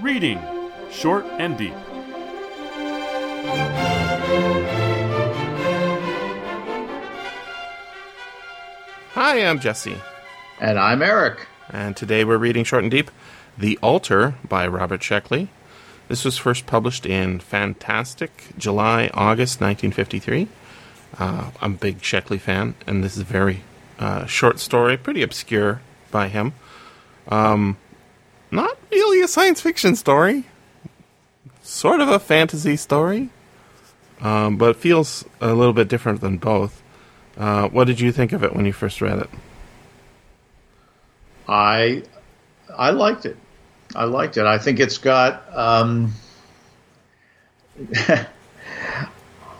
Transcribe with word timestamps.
Reading 0.00 0.40
Short 0.90 1.24
and 1.38 1.56
Deep. 1.56 1.74
Hi, 9.14 9.44
I'm 9.44 9.58
Jesse, 9.60 9.96
And 10.60 10.78
I'm 10.78 11.02
Eric. 11.02 11.46
and 11.70 11.96
today 11.96 12.24
we're 12.24 12.38
reading 12.38 12.64
Short 12.64 12.82
and 12.82 12.90
Deep 12.90 13.10
The 13.56 13.78
Altar 13.82 14.34
by 14.48 14.66
Robert 14.66 15.00
Sheckley. 15.00 15.48
This 16.08 16.24
was 16.24 16.38
first 16.38 16.66
published 16.66 17.04
in 17.04 17.40
Fantastic, 17.40 18.48
July, 18.56 19.10
August 19.12 19.60
1953. 19.60 20.48
Uh, 21.18 21.50
I'm 21.60 21.74
a 21.74 21.76
big 21.76 22.00
Sheckley 22.00 22.38
fan, 22.40 22.74
and 22.86 23.02
this 23.04 23.16
is 23.16 23.22
a 23.22 23.24
very 23.26 23.62
uh, 23.98 24.24
short 24.26 24.58
story, 24.60 24.96
pretty 24.96 25.22
obscure 25.22 25.80
by 26.10 26.28
him. 26.28 26.52
Um, 27.28 27.76
not 28.50 28.76
really 28.90 29.20
a 29.20 29.28
science 29.28 29.60
fiction 29.60 29.96
story, 29.96 30.44
sort 31.62 32.00
of 32.00 32.08
a 32.08 32.18
fantasy 32.18 32.76
story, 32.76 33.30
um, 34.20 34.56
but 34.56 34.70
it 34.70 34.76
feels 34.76 35.24
a 35.40 35.54
little 35.54 35.72
bit 35.72 35.88
different 35.88 36.20
than 36.20 36.38
both. 36.38 36.82
Uh, 37.36 37.68
what 37.68 37.86
did 37.86 38.00
you 38.00 38.10
think 38.10 38.32
of 38.32 38.42
it 38.42 38.54
when 38.54 38.64
you 38.66 38.72
first 38.72 39.00
read 39.00 39.18
it? 39.18 39.30
I 41.46 42.02
I 42.76 42.90
liked 42.90 43.26
it. 43.26 43.36
I 43.94 44.04
liked 44.04 44.36
it. 44.36 44.44
I 44.44 44.58
think 44.58 44.80
it's 44.80 44.98
got. 44.98 45.42
Um, 45.56 46.12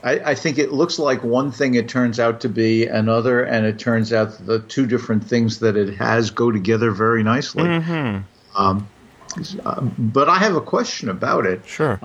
I, 0.04 0.20
I 0.20 0.34
think 0.34 0.58
it 0.58 0.72
looks 0.72 0.98
like 0.98 1.24
one 1.24 1.50
thing. 1.50 1.74
It 1.74 1.88
turns 1.88 2.20
out 2.20 2.40
to 2.42 2.48
be 2.48 2.86
another, 2.86 3.42
and 3.42 3.66
it 3.66 3.78
turns 3.78 4.12
out 4.12 4.44
the 4.46 4.60
two 4.60 4.86
different 4.86 5.24
things 5.24 5.60
that 5.60 5.76
it 5.76 5.94
has 5.96 6.30
go 6.30 6.50
together 6.50 6.90
very 6.90 7.22
nicely. 7.22 7.64
Um, 8.58 8.88
uh, 9.64 9.80
but 9.80 10.28
I 10.28 10.38
have 10.38 10.56
a 10.56 10.60
question 10.60 11.08
about 11.08 11.46
it. 11.46 11.64
Sure. 11.66 12.00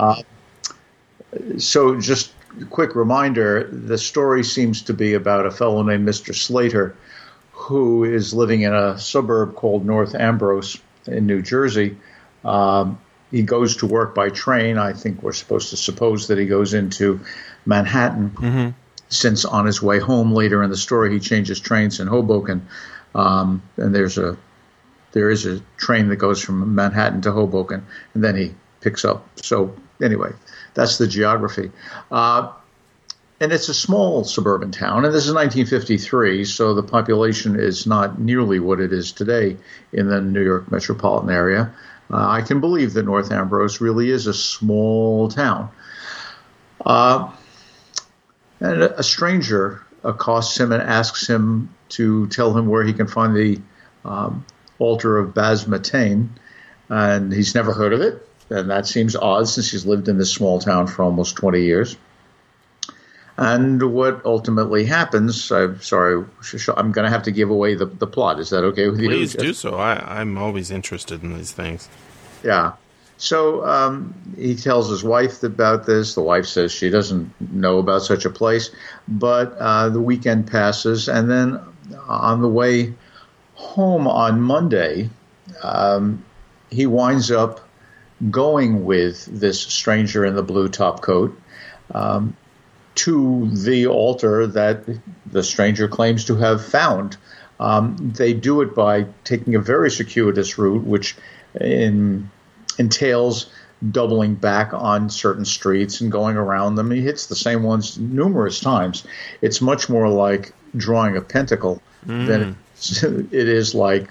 So, 1.58 2.00
just 2.00 2.32
a 2.62 2.66
quick 2.66 2.96
reminder 2.96 3.64
the 3.64 3.98
story 3.98 4.44
seems 4.44 4.84
to 4.84 4.94
be 4.94 5.16
about 5.16 5.46
a 5.46 5.52
fellow 5.52 5.82
named 5.82 6.08
Mr. 6.08 6.36
Slater 6.36 6.96
who 7.54 8.04
is 8.04 8.34
living 8.34 8.62
in 8.62 8.74
a 8.74 9.00
suburb 9.00 9.56
called 9.56 9.86
North 9.86 10.16
Ambrose 10.16 10.78
in 11.08 11.26
New 11.26 11.42
Jersey. 11.42 11.98
Um, 12.44 13.00
he 13.32 13.42
goes 13.42 13.78
to 13.78 13.88
work 13.88 14.14
by 14.14 14.30
train. 14.30 14.78
I 14.78 14.94
think 14.94 15.24
we're 15.24 15.34
supposed 15.34 15.70
to 15.70 15.78
suppose 15.78 16.28
that 16.28 16.38
he 16.38 16.46
goes 16.46 16.74
into 16.74 17.22
Manhattan. 17.66 18.34
Since 19.10 19.46
on 19.46 19.66
his 19.66 19.82
way 19.82 20.00
home 20.00 20.34
later 20.34 20.62
in 20.64 20.70
the 20.70 20.78
story, 20.78 21.14
he 21.14 21.20
changes 21.20 21.60
trains 21.60 22.00
in 22.00 22.08
Hoboken, 22.08 22.68
um, 23.14 23.62
and 23.78 23.94
there's 23.94 24.18
a 24.18 24.38
there 25.14 25.30
is 25.30 25.46
a 25.46 25.62
train 25.78 26.10
that 26.10 26.18
goes 26.18 26.42
from 26.42 26.76
Manhattan 26.76 27.22
to 27.22 27.32
Hoboken, 27.32 27.86
and 28.14 28.24
then 28.24 28.36
he 28.36 28.54
picks 28.82 29.06
up. 29.06 29.26
So 29.40 29.74
anyway, 30.02 30.32
that's 30.74 30.98
the 30.98 31.08
geography. 31.08 31.72
Uh, 32.12 32.52
and 33.40 33.52
it's 33.52 33.70
a 33.70 33.74
small 33.74 34.24
suburban 34.24 34.72
town, 34.72 35.06
and 35.06 35.14
this 35.14 35.26
is 35.26 35.34
1953, 35.34 36.46
so 36.46 36.74
the 36.74 36.84
population 36.84 37.60
is 37.60 37.88
not 37.88 38.20
nearly 38.20 38.60
what 38.60 38.80
it 38.80 38.94
is 38.94 39.12
today 39.12 39.58
in 39.92 40.08
the 40.08 40.22
New 40.22 40.44
York 40.44 40.72
metropolitan 40.72 41.30
area. 41.30 41.74
Uh, 42.12 42.28
I 42.28 42.42
can 42.42 42.60
believe 42.60 42.94
that 42.94 43.06
North 43.06 43.32
Ambrose 43.32 43.82
really 43.82 44.10
is 44.10 44.28
a 44.28 44.34
small 44.34 45.30
town. 45.30 45.70
Uh, 46.86 47.32
and 48.60 48.84
a, 48.84 49.04
stranger 49.04 49.84
accosts 50.04 50.60
him 50.60 50.72
and 50.72 50.82
asks 50.82 51.28
him 51.28 51.74
to 51.90 52.28
tell 52.28 52.58
him 52.58 52.68
where 52.68 52.84
he 52.84 52.94
can 52.94 53.08
find 53.08 53.36
the 53.36 53.60
um, 54.06 54.46
altar 54.80 55.18
of 55.18 55.34
Basmatane, 55.34 56.30
and 56.90 57.32
he's 57.32 57.56
never 57.56 57.74
heard 57.74 57.94
of 57.94 58.02
it. 58.02 58.28
And 58.50 58.70
that 58.70 58.86
seems 58.86 59.16
odd 59.16 59.48
since 59.48 59.72
he's 59.72 59.86
lived 59.86 60.08
in 60.08 60.18
this 60.18 60.32
small 60.32 60.60
town 60.60 60.88
for 60.88 61.04
almost 61.04 61.36
20 61.38 61.62
years. 61.62 61.96
And 63.36 63.82
what 63.92 64.26
ultimately 64.26 64.86
happens, 64.86 65.52
I'm 65.52 65.82
sorry, 65.82 66.24
I'm 66.78 66.92
going 66.92 67.06
to 67.06 67.10
have 67.10 67.24
to 67.24 67.32
give 67.32 67.50
away 67.50 67.74
the, 67.74 67.86
the 67.86 68.06
plot. 68.06 68.40
Is 68.40 68.52
that 68.52 68.64
okay 68.64 68.90
with 68.90 69.00
you? 69.00 69.10
Please 69.10 69.34
do 69.34 69.54
so. 69.54 69.76
I, 69.76 70.20
I'm 70.20 70.38
always 70.38 70.70
interested 70.70 71.24
in 71.24 71.36
these 71.36 71.52
things. 71.52 71.90
Yeah. 72.44 72.74
So 73.18 73.66
um, 73.66 74.14
he 74.38 74.56
tells 74.56 74.90
his 74.90 75.04
wife 75.04 75.42
about 75.42 75.86
this. 75.88 76.14
The 76.14 76.22
wife 76.22 76.46
says 76.46 76.72
she 76.72 76.92
doesn't 76.92 77.32
know 77.52 77.80
about 77.80 78.04
such 78.04 78.26
a 78.26 78.30
place. 78.30 78.70
But 79.08 79.56
uh, 79.58 79.90
the 79.90 80.02
weekend 80.02 80.52
passes, 80.52 81.10
and 81.10 81.30
then 81.30 81.60
on 82.08 82.42
the 82.42 82.50
way 82.50 82.94
home 83.64 84.08
on 84.08 84.42
Monday, 84.42 85.10
um, 85.64 86.24
he 86.70 86.86
winds 86.86 87.32
up 87.32 87.62
going 88.30 88.86
with 88.86 89.26
this 89.26 89.62
stranger 89.62 90.26
in 90.26 90.36
the 90.36 90.44
blue 90.44 90.70
top 90.70 91.02
coat 91.02 91.38
um, 91.94 92.36
to 92.96 93.50
the 93.50 93.88
altar 93.88 94.48
that 94.48 94.84
the 95.26 95.44
stranger 95.44 95.88
claims 95.88 96.26
to 96.26 96.36
have 96.36 96.64
found. 96.64 97.18
Um, 97.60 98.12
they 98.16 98.34
do 98.34 98.62
it 98.62 98.76
by 98.76 99.08
taking 99.24 99.56
a 99.56 99.60
very 99.60 99.90
circuitous 99.90 100.58
route, 100.58 100.84
which 100.84 101.16
in, 101.60 102.30
entails 102.78 103.52
doubling 103.92 104.36
back 104.36 104.74
on 104.74 105.10
certain 105.10 105.46
streets 105.46 106.02
and 106.02 106.12
going 106.12 106.38
around 106.38 106.76
them. 106.76 106.92
He 106.92 107.02
hits 107.02 107.28
the 107.28 107.36
same 107.36 107.64
ones 107.64 107.98
numerous 107.98 108.60
times. 108.60 109.06
It's 109.42 109.62
much 109.62 109.90
more 109.90 110.10
like 110.10 110.54
drawing 110.76 111.18
a 111.18 111.22
pentacle 111.22 111.82
than 112.28 112.58
it 113.04 113.34
is 113.50 113.74
like 113.74 114.10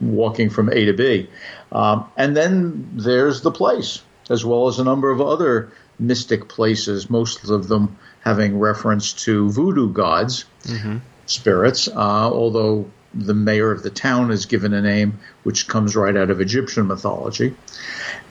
walking 0.00 0.50
from 0.50 0.70
A 0.70 0.84
to 0.86 0.92
B. 0.92 1.28
Um, 1.72 2.10
and 2.16 2.36
then 2.36 2.90
there's 2.94 3.42
the 3.42 3.50
place, 3.50 4.02
as 4.30 4.44
well 4.44 4.68
as 4.68 4.78
a 4.78 4.84
number 4.84 5.10
of 5.10 5.20
other 5.20 5.72
mystic 5.98 6.48
places, 6.48 7.10
most 7.10 7.48
of 7.48 7.68
them 7.68 7.96
having 8.20 8.58
reference 8.58 9.12
to 9.12 9.48
voodoo 9.50 9.92
gods, 9.92 10.44
spirits, 11.26 11.88
uh, 11.88 11.94
although 11.96 12.90
the 13.14 13.34
mayor 13.34 13.70
of 13.70 13.82
the 13.82 13.90
town 13.90 14.30
is 14.30 14.46
given 14.46 14.74
a 14.74 14.82
name 14.82 15.18
which 15.42 15.68
comes 15.68 15.96
right 15.96 16.16
out 16.16 16.30
of 16.30 16.40
Egyptian 16.40 16.86
mythology. 16.86 17.54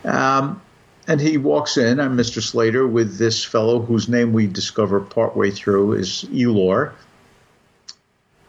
Um, 0.03 0.62
and 1.07 1.22
he 1.22 1.38
walks 1.38 1.78
in, 1.78 2.00
and 2.00 2.19
Mr. 2.19 2.41
Slater, 2.41 2.88
with 2.88 3.17
this 3.17 3.44
fellow 3.44 3.79
whose 3.79 4.09
name 4.09 4.34
we 4.34 4.47
discover 4.47 5.00
partway 5.00 5.52
through 5.52 5.94
is 5.94 6.25
Elor. 6.31 6.94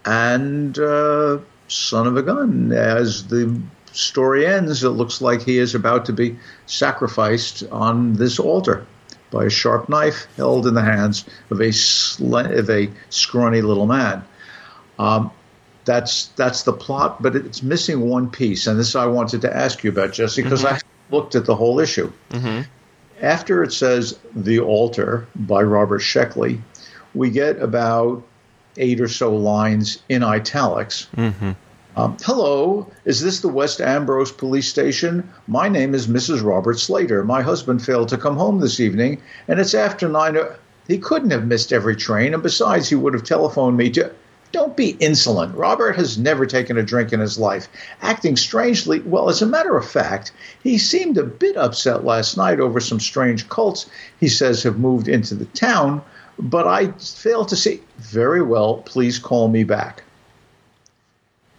And 0.07 0.79
uh, 0.79 1.39
son 1.69 2.07
of 2.07 2.17
a 2.17 2.23
gun, 2.23 2.73
as 2.73 3.27
the 3.27 3.61
story 3.93 4.47
ends, 4.47 4.85
it 4.85 4.91
looks 4.91 5.21
like 5.21 5.43
he 5.43 5.59
is 5.59 5.75
about 5.75 6.07
to 6.07 6.13
be 6.13 6.39
sacrificed 6.67 7.65
on 7.73 8.15
this 8.15 8.39
altar 8.39 8.87
by 9.31 9.47
a 9.47 9.51
sharp 9.51 9.89
knife 9.89 10.29
held 10.37 10.67
in 10.67 10.75
the 10.75 10.83
hands 10.83 11.25
of 11.51 11.61
a 11.61 11.73
sl- 11.73 12.37
of 12.37 12.71
a 12.71 12.91
scrawny 13.11 13.63
little 13.63 13.87
man. 13.87 14.25
Um, 14.99 15.31
that's 15.85 16.27
that's 16.37 16.63
the 16.63 16.73
plot, 16.73 17.23
but 17.23 17.35
it's 17.37 17.63
missing 17.63 18.01
one 18.09 18.31
piece, 18.31 18.67
and 18.67 18.79
this 18.79 18.95
I 18.97 19.07
wanted 19.07 19.41
to 19.43 19.57
ask 19.57 19.85
you 19.85 19.91
about, 19.91 20.13
Jesse, 20.13 20.43
because 20.43 20.65
I 20.65 20.79
looked 21.11 21.35
at 21.35 21.47
the 21.47 21.55
whole 21.55 21.81
issue. 21.81 22.13
After 23.23 23.63
it 23.63 23.73
says 23.73 24.19
"The 24.35 24.61
Altar" 24.61 25.27
by 25.35 25.63
Robert 25.63 26.01
Sheckley, 26.01 26.61
we 27.15 27.31
get 27.31 27.63
about 27.63 28.23
eight 28.79 29.01
or 29.01 29.09
so 29.09 29.35
lines 29.35 30.03
in 30.09 30.23
italics. 30.23 31.09
Um, 31.97 32.17
Hello, 32.23 32.91
is 33.07 33.23
this 33.23 33.41
the 33.41 33.49
West 33.49 33.81
Ambrose 33.81 34.31
Police 34.31 34.69
Station? 34.69 35.29
My 35.47 35.69
name 35.69 35.95
is 35.95 36.07
Mrs. 36.09 36.45
Robert 36.45 36.79
Slater. 36.79 37.25
My 37.25 37.41
husband 37.41 37.83
failed 37.83 38.09
to 38.11 38.19
come 38.19 38.37
home 38.37 38.61
this 38.61 38.81
evening, 38.81 39.23
and 39.49 39.59
it's 39.59 39.73
after 39.75 40.07
nine. 40.09 40.37
O- 40.37 40.55
he 40.89 40.99
couldn't 40.99 41.31
have 41.31 41.47
missed 41.47 41.73
every 41.73 41.97
train, 41.97 42.35
and 42.35 42.43
besides, 42.43 42.89
he 42.89 42.95
would 42.97 43.15
have 43.15 43.25
telephoned 43.25 43.77
me 43.79 43.91
to. 43.91 44.11
Don't 44.53 44.77
be 44.77 44.91
insolent. 45.01 45.57
Robert 45.57 45.97
has 45.97 46.17
never 46.17 46.47
taken 46.47 46.79
a 46.79 46.83
drink 46.83 47.13
in 47.13 47.21
his 47.21 47.39
life. 47.39 47.67
Acting 48.01 48.37
strangely, 48.37 49.01
well, 49.01 49.29
as 49.29 49.43
a 49.43 49.47
matter 49.47 49.77
of 49.77 49.89
fact, 49.91 50.33
he 50.63 50.79
seemed 50.79 51.19
a 51.19 51.25
bit 51.25 51.57
upset 51.57 52.05
last 52.05 52.37
night 52.37 52.61
over 52.61 52.79
some 52.79 53.01
strange 53.01 53.49
cults 53.49 53.91
he 54.21 54.29
says 54.29 54.63
have 54.63 54.79
moved 54.79 55.09
into 55.09 55.35
the 55.35 55.47
town, 55.47 56.01
but 56.39 56.67
I 56.67 56.93
failed 56.93 57.49
to 57.49 57.57
see. 57.57 57.81
Very 57.99 58.43
well, 58.43 58.79
please 58.79 59.19
call 59.19 59.49
me 59.49 59.65
back. 59.65 60.03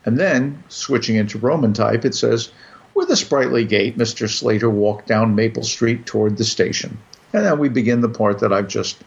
And 0.06 0.18
then, 0.18 0.64
switching 0.70 1.16
into 1.18 1.38
Roman 1.38 1.74
type, 1.74 2.06
it 2.06 2.16
says, 2.16 2.50
With 2.94 3.10
a 3.10 3.16
sprightly 3.16 3.66
gait, 3.66 3.98
Mr. 3.98 4.30
Slater 4.30 4.70
walked 4.70 5.08
down 5.08 5.36
Maple 5.36 5.64
Street 5.64 6.06
toward 6.06 6.38
the 6.38 6.46
station. 6.46 6.98
And 7.34 7.46
then 7.46 7.60
we 7.60 7.70
begin 7.70 8.02
the 8.02 8.10
part 8.10 8.40
that 8.40 8.54
I've 8.54 8.70
just 8.70 8.98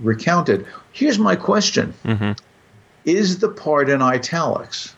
recounted. 0.00 0.66
Here's 0.92 1.18
my 1.18 1.36
question 1.36 1.94
mm-hmm. 2.04 2.32
Is 3.04 3.38
the 3.38 3.48
part 3.48 3.88
in 3.88 4.02
italics, 4.02 4.94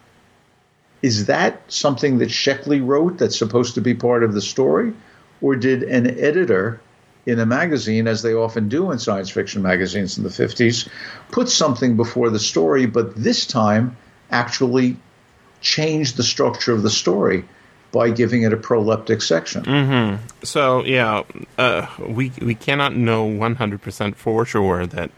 is 1.03 1.27
that 1.27 1.61
something 1.69 2.19
that 2.19 2.31
Sheckley 2.31 2.81
wrote 2.81 3.19
that's 3.19 3.39
supposed 3.39 3.75
to 3.77 3.81
be 3.81 3.95
part 3.95 4.25
of 4.25 4.35
the 4.35 4.41
story? 4.41 4.93
Or 5.41 5.55
did 5.57 5.83
an 5.83 6.19
editor 6.19 6.81
in 7.27 7.39
a 7.39 7.47
magazine, 7.47 8.07
as 8.07 8.23
they 8.23 8.35
often 8.35 8.69
do 8.69 8.91
in 8.91 8.99
science 8.99 9.31
fiction 9.31 9.63
magazines 9.63 10.19
in 10.19 10.25
the 10.25 10.31
50s, 10.31 10.89
put 11.31 11.49
something 11.49 11.97
before 11.97 12.31
the 12.31 12.39
story, 12.39 12.87
but 12.87 13.15
this 13.17 13.47
time 13.47 13.97
actually 14.31 14.97
change 15.61 16.15
the 16.15 16.23
structure 16.23 16.73
of 16.73 16.83
the 16.83 16.91
story 16.91 17.45
by 17.93 18.11
giving 18.11 18.43
it 18.43 18.53
a 18.53 18.57
proleptic 18.57 19.23
section. 19.23 20.19
So 20.43 20.85
yeah, 20.85 21.23
uh, 21.57 21.87
we 22.01 22.33
we 22.43 22.55
cannot 22.55 22.95
know 22.97 23.25
one 23.25 23.55
hundred 23.55 23.83
percent 23.83 24.17
for 24.17 24.45
sure 24.45 24.85
that 24.85 25.11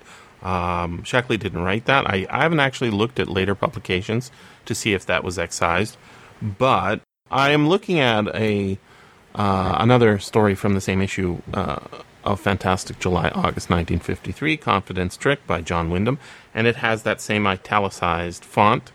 um, 0.43 1.03
Sheckley 1.03 1.39
didn't 1.39 1.63
write 1.63 1.87
that. 1.87 2.07
I, 2.07 2.27
I 2.31 2.43
haven't 2.43 2.61
actually 2.61 2.91
looked 2.91 3.19
at 3.19 3.29
later 3.29 3.55
publications 3.55 4.31
to 4.67 4.75
see 4.75 4.93
if 4.93 5.07
that 5.07 5.25
was 5.25 5.39
excised, 5.39 5.97
but 6.41 7.01
I 7.31 7.51
am 7.51 7.69
looking 7.69 7.99
at 7.99 8.29
a 8.37 8.79
uh, 9.37 9.77
another 9.79 10.19
story 10.19 10.55
from 10.55 10.75
the 10.75 10.81
same 10.81 11.01
issue 11.03 11.43
uh, 11.55 11.79
of 12.25 12.41
Fantastic 12.41 12.99
July 12.99 13.29
August 13.29 13.71
1953, 13.71 14.57
Confidence 14.57 15.17
Trick 15.17 15.47
by 15.47 15.61
John 15.61 15.91
Wyndham, 15.91 16.19
and 16.55 16.67
it 16.67 16.77
has 16.77 17.03
that 17.05 17.21
same 17.21 17.47
italicized 17.47 18.45
font 18.45 18.93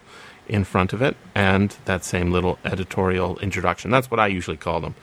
in 0.47 0.63
front 0.63 0.91
of 0.93 1.01
it 1.01 1.15
and 1.33 1.77
that 1.85 2.03
same 2.03 2.31
little 2.31 2.59
editorial 2.65 3.39
introduction. 3.39 3.91
That's 3.91 4.11
what 4.11 4.19
I 4.19 4.27
usually 4.27 4.57
call 4.57 4.81
them. 4.81 4.95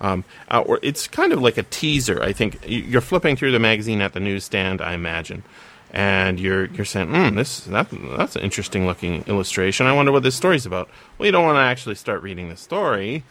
Um, 0.00 0.24
uh, 0.50 0.64
it's 0.82 1.06
kind 1.06 1.32
of 1.32 1.40
like 1.40 1.56
a 1.56 1.62
teaser. 1.62 2.20
I 2.22 2.32
think 2.32 2.58
you're 2.66 3.00
flipping 3.00 3.36
through 3.36 3.52
the 3.52 3.60
magazine 3.60 4.00
at 4.00 4.12
the 4.12 4.20
newsstand. 4.20 4.82
I 4.82 4.94
imagine, 4.94 5.44
and 5.92 6.40
you're 6.40 6.66
you're 6.66 6.86
saying, 6.86 7.08
mm, 7.08 7.36
"This 7.36 7.60
that 7.60 7.88
that's 8.16 8.34
an 8.34 8.42
interesting 8.42 8.86
looking 8.86 9.22
illustration. 9.26 9.86
I 9.86 9.92
wonder 9.92 10.10
what 10.10 10.22
this 10.22 10.34
story's 10.34 10.64
about." 10.64 10.88
Well, 11.18 11.26
you 11.26 11.32
don't 11.32 11.44
want 11.44 11.56
to 11.56 11.60
actually 11.60 11.96
start 11.96 12.22
reading 12.22 12.48
the 12.48 12.56
story, 12.56 13.24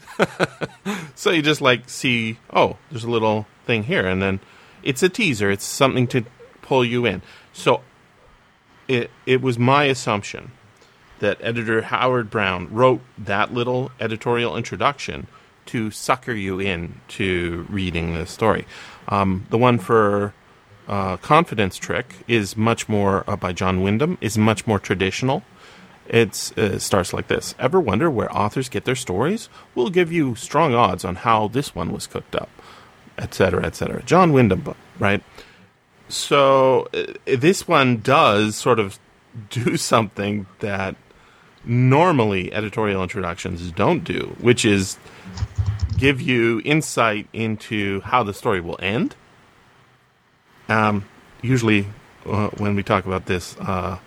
so 1.15 1.31
you 1.31 1.41
just 1.41 1.59
like 1.59 1.89
see, 1.89 2.37
"Oh, 2.53 2.77
there's 2.91 3.03
a 3.03 3.09
little 3.09 3.47
thing 3.65 3.83
here," 3.83 4.07
and 4.07 4.21
then 4.21 4.39
it's 4.83 5.01
a 5.01 5.09
teaser. 5.09 5.49
It's 5.49 5.65
something 5.65 6.05
to 6.07 6.23
pull 6.61 6.85
you 6.85 7.05
in. 7.05 7.23
So 7.51 7.81
it 8.87 9.09
it 9.25 9.41
was 9.41 9.57
my 9.57 9.85
assumption 9.85 10.51
that 11.19 11.37
editor 11.41 11.83
Howard 11.83 12.29
Browne 12.29 12.67
wrote 12.71 13.01
that 13.17 13.53
little 13.53 13.91
editorial 13.99 14.55
introduction 14.55 15.27
to 15.67 15.89
sucker 15.91 16.33
you 16.33 16.59
in 16.59 16.99
to 17.07 17.65
reading 17.69 18.13
the 18.13 18.25
story. 18.25 18.65
Um, 19.07 19.45
the 19.49 19.57
one 19.57 19.77
for 19.77 20.33
uh, 20.91 21.15
Confidence 21.17 21.77
Trick 21.77 22.17
is 22.27 22.57
much 22.57 22.89
more 22.89 23.23
uh, 23.25 23.37
by 23.37 23.53
John 23.53 23.81
Wyndham 23.81 24.17
is 24.19 24.37
much 24.37 24.67
more 24.67 24.77
traditional. 24.77 25.41
It's, 26.09 26.51
uh, 26.57 26.73
it 26.73 26.79
starts 26.81 27.13
like 27.13 27.29
this. 27.29 27.55
Ever 27.57 27.79
wonder 27.79 28.11
where 28.11 28.35
authors 28.35 28.67
get 28.67 28.83
their 28.83 28.95
stories? 28.95 29.47
We'll 29.73 29.89
give 29.89 30.11
you 30.11 30.35
strong 30.35 30.73
odds 30.73 31.05
on 31.05 31.15
how 31.15 31.47
this 31.47 31.73
one 31.73 31.93
was 31.93 32.07
cooked 32.07 32.35
up, 32.35 32.49
etc., 33.17 33.63
etc. 33.63 34.03
John 34.03 34.33
Wyndham 34.33 34.59
book, 34.59 34.75
right? 34.99 35.23
So 36.09 36.89
uh, 36.93 37.13
this 37.25 37.69
one 37.69 38.01
does 38.01 38.57
sort 38.57 38.77
of 38.77 38.99
do 39.49 39.77
something 39.77 40.45
that 40.59 40.97
normally 41.63 42.51
editorial 42.51 43.01
introductions 43.01 43.71
don't 43.71 44.03
do, 44.03 44.35
which 44.41 44.65
is 44.65 44.97
give 45.97 46.19
you 46.19 46.61
insight 46.65 47.29
into 47.31 48.01
how 48.01 48.23
the 48.23 48.33
story 48.33 48.59
will 48.59 48.79
end. 48.81 49.15
Um, 50.71 51.05
usually, 51.41 51.87
uh, 52.25 52.47
when 52.57 52.75
we 52.75 52.83
talk 52.83 53.05
about 53.05 53.25
this, 53.25 53.57
uh, 53.59 53.99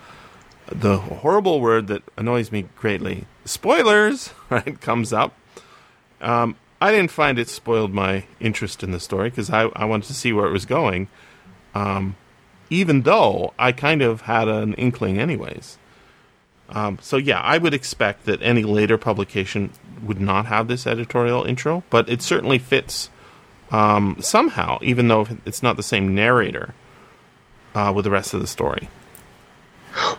the 0.66 0.96
horrible 0.96 1.60
word 1.60 1.88
that 1.88 2.02
annoys 2.16 2.50
me 2.50 2.68
greatly, 2.76 3.26
spoilers, 3.44 4.32
right, 4.50 4.80
comes 4.80 5.12
up. 5.12 5.34
Um, 6.22 6.56
I 6.80 6.90
didn't 6.90 7.10
find 7.10 7.38
it 7.38 7.48
spoiled 7.48 7.92
my 7.92 8.24
interest 8.40 8.82
in 8.82 8.92
the 8.92 9.00
story 9.00 9.28
because 9.28 9.50
I, 9.50 9.64
I 9.76 9.84
wanted 9.84 10.06
to 10.06 10.14
see 10.14 10.32
where 10.32 10.46
it 10.46 10.52
was 10.52 10.64
going, 10.64 11.08
um, 11.74 12.16
even 12.70 13.02
though 13.02 13.52
I 13.58 13.72
kind 13.72 14.00
of 14.00 14.22
had 14.22 14.48
an 14.48 14.72
inkling, 14.74 15.18
anyways. 15.18 15.78
Um, 16.70 16.98
so 17.02 17.18
yeah, 17.18 17.40
I 17.40 17.58
would 17.58 17.74
expect 17.74 18.24
that 18.24 18.40
any 18.40 18.62
later 18.62 18.96
publication 18.96 19.70
would 20.02 20.20
not 20.20 20.46
have 20.46 20.66
this 20.68 20.86
editorial 20.86 21.44
intro, 21.44 21.84
but 21.90 22.08
it 22.08 22.22
certainly 22.22 22.58
fits 22.58 23.10
um, 23.74 24.16
somehow, 24.20 24.78
even 24.82 25.08
though 25.08 25.26
it's 25.44 25.62
not 25.62 25.76
the 25.76 25.82
same 25.82 26.14
narrator 26.14 26.74
uh, 27.74 27.92
with 27.94 28.04
the 28.04 28.10
rest 28.10 28.32
of 28.32 28.40
the 28.40 28.46
story. 28.46 28.88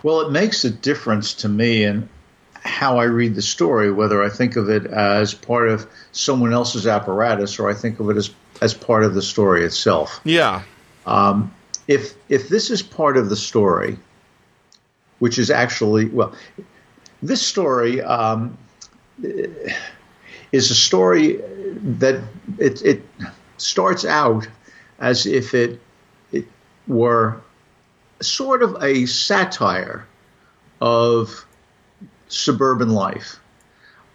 Well, 0.02 0.20
it 0.20 0.30
makes 0.30 0.64
a 0.64 0.70
difference 0.70 1.32
to 1.34 1.48
me 1.48 1.84
in 1.84 2.06
how 2.54 2.98
I 2.98 3.04
read 3.04 3.34
the 3.34 3.42
story, 3.42 3.90
whether 3.90 4.22
I 4.22 4.28
think 4.28 4.56
of 4.56 4.68
it 4.68 4.84
as 4.86 5.32
part 5.32 5.68
of 5.68 5.86
someone 6.12 6.52
else's 6.52 6.86
apparatus 6.86 7.58
or 7.58 7.70
I 7.70 7.74
think 7.74 7.98
of 7.98 8.10
it 8.10 8.16
as 8.16 8.30
as 8.62 8.72
part 8.72 9.04
of 9.04 9.14
the 9.14 9.22
story 9.22 9.64
itself. 9.64 10.20
Yeah, 10.24 10.62
If 11.88 12.14
if 12.28 12.48
this 12.48 12.70
is 12.70 12.82
part 12.82 13.16
of 13.16 13.30
the 13.30 13.36
story, 13.36 13.98
which 15.18 15.38
is 15.38 15.50
actually 15.50 16.06
well, 16.06 16.34
this 17.22 17.40
story 17.40 18.02
um, 18.02 18.56
is 20.52 20.70
a 20.70 20.74
story 20.74 21.40
that 21.82 22.22
it, 22.58 22.82
it 22.82 23.02
starts 23.58 24.04
out 24.04 24.48
as 24.98 25.26
if 25.26 25.54
it 25.54 25.80
it 26.32 26.46
were 26.86 27.40
sort 28.20 28.62
of 28.62 28.82
a 28.82 29.06
satire 29.06 30.06
of 30.80 31.44
suburban 32.28 32.90
life. 32.90 33.38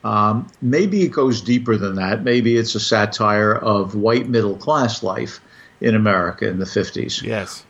Um, 0.04 0.48
maybe 0.62 1.04
it 1.04 1.10
goes 1.10 1.42
deeper 1.42 1.78
than 1.78 1.96
that. 1.96 2.24
Maybe 2.24 2.58
it's 2.58 2.74
a 2.74 2.80
satire 2.80 3.54
of 3.54 3.94
white 3.94 4.28
middle 4.28 4.56
class 4.56 5.04
life 5.04 5.40
in 5.80 5.96
America 5.96 6.48
in 6.48 6.60
the 6.60 6.66
50s 6.66 7.24
yes, 7.24 7.66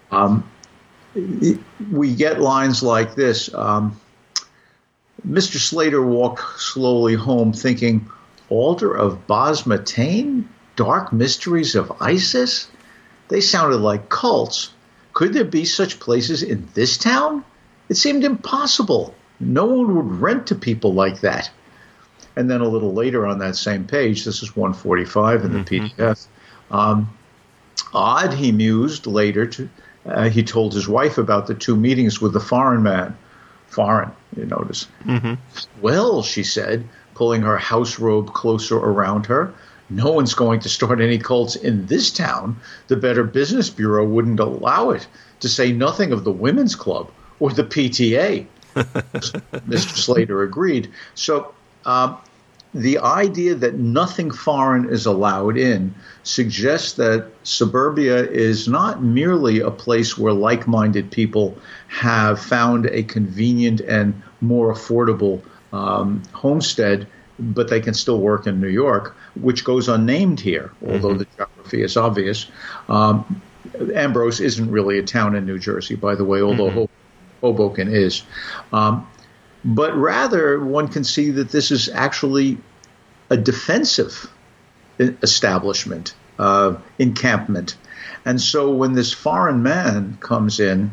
we 1.91 2.13
get 2.13 2.41
lines 2.41 2.83
like 2.83 3.15
this 3.15 3.53
um, 3.53 3.99
Mr. 5.27 5.57
Slater 5.57 6.01
walked 6.01 6.59
slowly 6.59 7.13
home 7.15 7.53
thinking, 7.53 8.09
Altar 8.49 8.93
of 8.93 9.27
Bosmatane? 9.27 10.45
Dark 10.81 11.13
mysteries 11.13 11.75
of 11.75 12.01
Isis? 12.01 12.67
They 13.27 13.39
sounded 13.39 13.77
like 13.77 14.09
cults. 14.09 14.73
Could 15.13 15.31
there 15.31 15.45
be 15.45 15.63
such 15.63 15.99
places 15.99 16.41
in 16.41 16.67
this 16.73 16.97
town? 16.97 17.45
It 17.87 17.97
seemed 17.97 18.23
impossible. 18.23 19.13
No 19.39 19.65
one 19.65 19.95
would 19.95 20.19
rent 20.19 20.47
to 20.47 20.55
people 20.55 20.93
like 20.95 21.21
that. 21.21 21.51
And 22.35 22.49
then 22.49 22.61
a 22.61 22.67
little 22.67 22.93
later 22.93 23.27
on 23.27 23.37
that 23.39 23.55
same 23.55 23.85
page, 23.85 24.25
this 24.25 24.41
is 24.41 24.55
145 24.55 25.45
in 25.45 25.53
the 25.53 25.59
PDF. 25.59 26.27
Um, 26.71 27.15
odd, 27.93 28.33
he 28.33 28.51
mused 28.51 29.05
later. 29.05 29.45
To, 29.45 29.69
uh, 30.07 30.29
he 30.29 30.41
told 30.41 30.73
his 30.73 30.87
wife 30.87 31.19
about 31.19 31.45
the 31.45 31.53
two 31.53 31.75
meetings 31.75 32.19
with 32.19 32.33
the 32.33 32.39
foreign 32.39 32.81
man. 32.81 33.15
Foreign, 33.67 34.11
you 34.35 34.45
notice. 34.45 34.87
Well, 35.79 36.23
she 36.23 36.43
said, 36.43 36.87
pulling 37.13 37.43
her 37.43 37.57
house 37.57 37.99
robe 37.99 38.33
closer 38.33 38.77
around 38.77 39.27
her, 39.27 39.53
no 39.91 40.11
one's 40.11 40.33
going 40.33 40.59
to 40.61 40.69
start 40.69 41.01
any 41.01 41.17
cults 41.17 41.55
in 41.55 41.85
this 41.87 42.11
town. 42.11 42.59
The 42.87 42.95
Better 42.95 43.23
Business 43.23 43.69
Bureau 43.69 44.05
wouldn't 44.05 44.39
allow 44.39 44.91
it, 44.91 45.07
to 45.41 45.49
say 45.49 45.71
nothing 45.71 46.11
of 46.11 46.23
the 46.23 46.31
Women's 46.31 46.75
Club 46.75 47.11
or 47.39 47.51
the 47.51 47.63
PTA. 47.63 48.45
Mr. 48.75 49.97
Slater 49.97 50.43
agreed. 50.43 50.89
So, 51.15 51.53
um, 51.85 52.17
the 52.73 52.99
idea 52.99 53.53
that 53.55 53.75
nothing 53.75 54.31
foreign 54.31 54.89
is 54.89 55.05
allowed 55.05 55.57
in 55.57 55.93
suggests 56.23 56.93
that 56.93 57.27
suburbia 57.43 58.23
is 58.29 58.67
not 58.67 59.03
merely 59.03 59.59
a 59.59 59.71
place 59.71 60.17
where 60.17 60.31
like 60.31 60.67
minded 60.67 61.11
people 61.11 61.57
have 61.89 62.39
found 62.39 62.85
a 62.85 63.03
convenient 63.03 63.81
and 63.81 64.21
more 64.39 64.73
affordable 64.73 65.41
um, 65.73 66.23
homestead, 66.31 67.07
but 67.39 67.69
they 67.69 67.81
can 67.81 67.93
still 67.93 68.19
work 68.19 68.47
in 68.47 68.61
New 68.61 68.69
York, 68.69 69.17
which 69.35 69.63
goes 69.63 69.87
unnamed 69.87 70.39
here, 70.39 70.71
although 70.85 71.13
the 71.13 71.25
geography 71.37 71.81
is 71.81 71.97
obvious. 71.97 72.47
Um, 72.89 73.41
Ambrose 73.93 74.39
isn't 74.39 74.69
really 74.69 74.99
a 74.99 75.03
town 75.03 75.35
in 75.35 75.45
New 75.45 75.59
Jersey, 75.59 75.95
by 75.95 76.15
the 76.15 76.25
way, 76.25 76.41
although 76.41 76.69
Ho- 76.69 76.89
Hoboken 77.41 77.87
is. 77.87 78.23
Um, 78.73 79.07
but 79.63 79.95
rather 79.95 80.59
one 80.59 80.87
can 80.87 81.03
see 81.03 81.31
that 81.31 81.49
this 81.49 81.71
is 81.71 81.87
actually 81.89 82.57
a 83.29 83.37
defensive 83.37 84.29
establishment, 84.99 86.13
uh, 86.39 86.75
encampment. 86.99 87.77
And 88.25 88.41
so 88.41 88.71
when 88.71 88.93
this 88.93 89.13
foreign 89.13 89.63
man 89.63 90.17
comes 90.19 90.59
in 90.59 90.91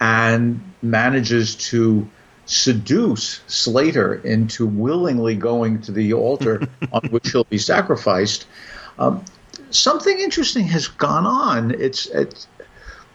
and 0.00 0.60
manages 0.82 1.56
to 1.56 2.08
seduce 2.46 3.40
Slater 3.48 4.14
into 4.14 4.66
willingly 4.66 5.34
going 5.34 5.82
to 5.82 5.92
the 5.92 6.14
altar 6.14 6.66
on 6.92 7.02
which 7.10 7.30
he'll 7.30 7.44
be 7.44 7.58
sacrificed, 7.58 8.46
um, 8.98 9.24
something 9.70 10.18
interesting 10.18 10.64
has 10.68 10.88
gone 10.88 11.26
on. 11.26 11.72
It's, 11.72 12.06
it's 12.06 12.46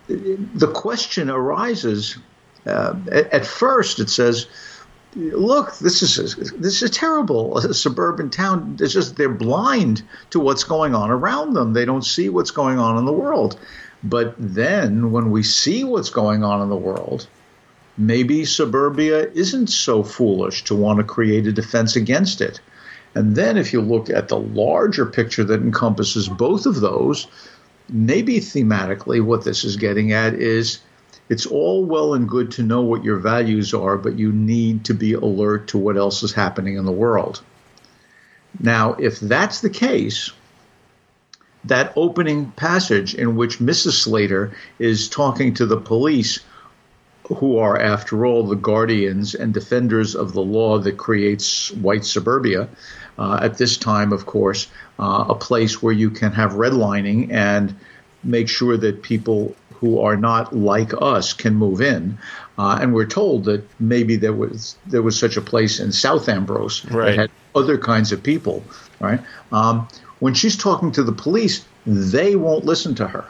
the 0.07 0.71
question 0.73 1.29
arises. 1.29 2.17
Uh, 2.65 2.95
at, 3.11 3.33
at 3.33 3.45
first, 3.45 3.99
it 3.99 4.09
says, 4.09 4.47
"Look, 5.15 5.77
this 5.77 6.03
is 6.03 6.35
this 6.35 6.81
is 6.81 6.91
terrible. 6.91 7.57
A 7.57 7.73
suburban 7.73 8.29
town. 8.29 8.77
It's 8.79 8.93
just 8.93 9.15
they're 9.15 9.29
blind 9.29 10.03
to 10.31 10.39
what's 10.39 10.63
going 10.63 10.93
on 10.93 11.09
around 11.09 11.53
them. 11.53 11.73
They 11.73 11.85
don't 11.85 12.05
see 12.05 12.29
what's 12.29 12.51
going 12.51 12.77
on 12.77 12.97
in 12.97 13.05
the 13.05 13.13
world." 13.13 13.59
But 14.03 14.35
then, 14.37 15.11
when 15.11 15.29
we 15.29 15.43
see 15.43 15.83
what's 15.83 16.09
going 16.09 16.43
on 16.43 16.61
in 16.61 16.69
the 16.69 16.75
world, 16.75 17.27
maybe 17.97 18.45
suburbia 18.45 19.29
isn't 19.31 19.67
so 19.67 20.03
foolish 20.03 20.63
to 20.65 20.75
want 20.75 20.99
to 20.99 21.03
create 21.03 21.47
a 21.47 21.51
defense 21.51 21.95
against 21.95 22.41
it. 22.41 22.59
And 23.13 23.35
then 23.35 23.57
if 23.57 23.73
you 23.73 23.81
look 23.81 24.09
at 24.09 24.29
the 24.29 24.39
larger 24.39 25.05
picture 25.05 25.43
that 25.43 25.61
encompasses 25.61 26.29
both 26.29 26.65
of 26.65 26.79
those, 26.79 27.27
maybe 27.89 28.39
thematically 28.39 29.21
what 29.21 29.43
this 29.43 29.63
is 29.63 29.75
getting 29.75 30.13
at 30.13 30.33
is 30.33 30.79
it's 31.29 31.45
all 31.45 31.85
well 31.85 32.13
and 32.13 32.27
good 32.27 32.51
to 32.51 32.63
know 32.63 32.81
what 32.81 33.03
your 33.03 33.17
values 33.17 33.73
are, 33.73 33.97
but 33.97 34.19
you 34.19 34.31
need 34.31 34.85
to 34.85 34.93
be 34.93 35.13
alert 35.13 35.67
to 35.69 35.77
what 35.77 35.97
else 35.97 36.23
is 36.23 36.33
happening 36.33 36.77
in 36.77 36.85
the 36.85 36.91
world. 36.91 37.41
Now, 38.59 38.93
if 38.93 39.19
that's 39.19 39.61
the 39.61 39.69
case, 39.69 40.31
that 41.63 41.93
opening 41.95 42.51
passage 42.51 43.15
in 43.15 43.35
which 43.35 43.59
Mrs. 43.59 43.93
Slater 43.93 44.51
is 44.79 45.07
talking 45.07 45.53
to 45.53 45.65
the 45.65 45.77
police, 45.77 46.39
who 47.27 47.57
are, 47.57 47.79
after 47.79 48.25
all, 48.25 48.43
the 48.43 48.55
guardians 48.55 49.35
and 49.35 49.53
defenders 49.53 50.15
of 50.15 50.33
the 50.33 50.41
law 50.41 50.79
that 50.79 50.97
creates 50.97 51.71
white 51.71 52.05
suburbia, 52.05 52.67
uh, 53.17 53.39
at 53.41 53.57
this 53.57 53.77
time, 53.77 54.11
of 54.11 54.25
course, 54.25 54.67
uh, 54.99 55.25
a 55.29 55.35
place 55.35 55.81
where 55.81 55.93
you 55.93 56.09
can 56.09 56.31
have 56.31 56.53
redlining 56.53 57.31
and 57.31 57.75
make 58.23 58.49
sure 58.49 58.77
that 58.77 59.01
people 59.03 59.55
who 59.75 59.99
are 59.99 60.15
not 60.15 60.55
like 60.55 60.91
us 61.01 61.33
can 61.33 61.55
move 61.55 61.81
in. 61.81 62.17
Uh, 62.57 62.77
and 62.81 62.93
we're 62.93 63.05
told 63.07 63.45
that 63.45 63.63
maybe 63.79 64.15
there 64.15 64.33
was 64.33 64.75
there 64.85 65.01
was 65.01 65.17
such 65.17 65.37
a 65.37 65.41
place 65.41 65.79
in 65.79 65.91
South 65.91 66.29
Ambrose 66.29 66.85
Right. 66.85 67.05
that 67.05 67.17
had 67.17 67.31
other 67.55 67.77
kinds 67.77 68.11
of 68.11 68.21
people. 68.21 68.63
Right? 68.99 69.19
Um, 69.51 69.87
when 70.19 70.35
she's 70.35 70.55
talking 70.55 70.91
to 70.91 71.03
the 71.03 71.11
police, 71.11 71.65
they 71.85 72.35
won't 72.35 72.63
listen 72.63 72.93
to 72.95 73.07
her. 73.07 73.25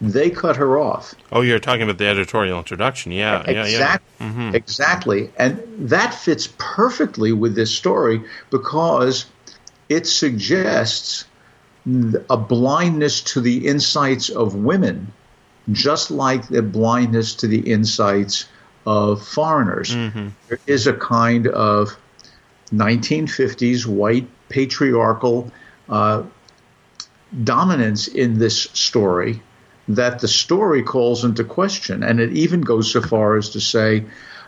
They 0.00 0.30
cut 0.30 0.56
her 0.56 0.78
off. 0.78 1.14
Oh, 1.32 1.40
you're 1.40 1.58
talking 1.58 1.82
about 1.82 1.98
the 1.98 2.06
editorial 2.06 2.58
introduction. 2.58 3.12
Yeah, 3.12 3.42
yeah, 3.46 3.52
yeah. 3.52 3.64
Exactly. 3.64 4.56
Exactly. 4.56 5.30
And 5.38 5.88
that 5.90 6.12
fits 6.12 6.48
perfectly 6.58 7.32
with 7.32 7.54
this 7.54 7.74
story 7.74 8.22
because 8.50 9.26
it 9.88 10.06
suggests 10.06 11.24
a 12.28 12.36
blindness 12.36 13.22
to 13.22 13.40
the 13.40 13.66
insights 13.66 14.28
of 14.28 14.54
women, 14.54 15.12
just 15.72 16.10
like 16.10 16.46
the 16.48 16.62
blindness 16.62 17.34
to 17.36 17.46
the 17.46 17.60
insights 17.60 18.48
of 18.84 19.26
foreigners. 19.26 19.94
There 19.94 20.58
is 20.66 20.86
a 20.86 20.92
kind 20.92 21.46
of 21.46 21.96
1950s 22.72 23.86
white 23.86 24.28
patriarchal 24.48 25.50
uh, 25.88 26.24
dominance 27.44 28.08
in 28.08 28.38
this 28.38 28.62
story 28.72 29.40
that 29.88 30.18
the 30.18 30.28
story 30.28 30.82
calls 30.82 31.24
into 31.24 31.44
question. 31.44 32.02
And 32.02 32.20
it 32.20 32.32
even 32.32 32.60
goes 32.60 32.90
so 32.90 33.00
far 33.00 33.36
as 33.36 33.50
to 33.50 33.60
say, 33.60 34.04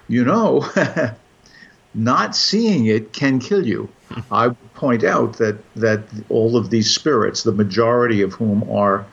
you 0.08 0.24
know, 0.24 0.68
not 1.94 2.36
seeing 2.36 2.86
it 2.86 3.12
can 3.12 3.38
kill 3.38 3.66
you. 3.66 3.88
I 4.30 4.48
would 4.48 4.74
point 4.74 5.04
out 5.04 5.34
that, 5.38 5.58
that 5.74 6.02
all 6.28 6.56
of 6.56 6.70
these 6.70 6.92
spirits, 6.92 7.42
the 7.42 7.52
majority 7.52 8.22
of 8.22 8.32
whom 8.32 8.68
are 8.70 9.06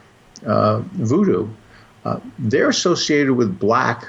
uh, 0.45 0.79
voodoo, 0.93 1.47
uh, 2.05 2.19
they're 2.39 2.69
associated 2.69 3.33
with 3.33 3.59
black 3.59 4.05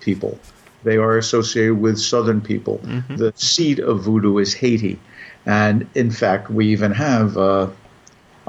people. 0.00 0.38
They 0.82 0.96
are 0.96 1.18
associated 1.18 1.80
with 1.80 1.98
Southern 1.98 2.40
people. 2.40 2.80
The 3.16 3.32
seat 3.36 3.78
of 3.78 4.02
voodoo 4.02 4.38
is 4.38 4.54
Haiti, 4.54 4.98
and 5.46 5.86
in 5.94 6.10
fact, 6.10 6.50
we 6.50 6.68
even 6.68 6.92
have. 6.92 7.36
Uh, 7.36 7.68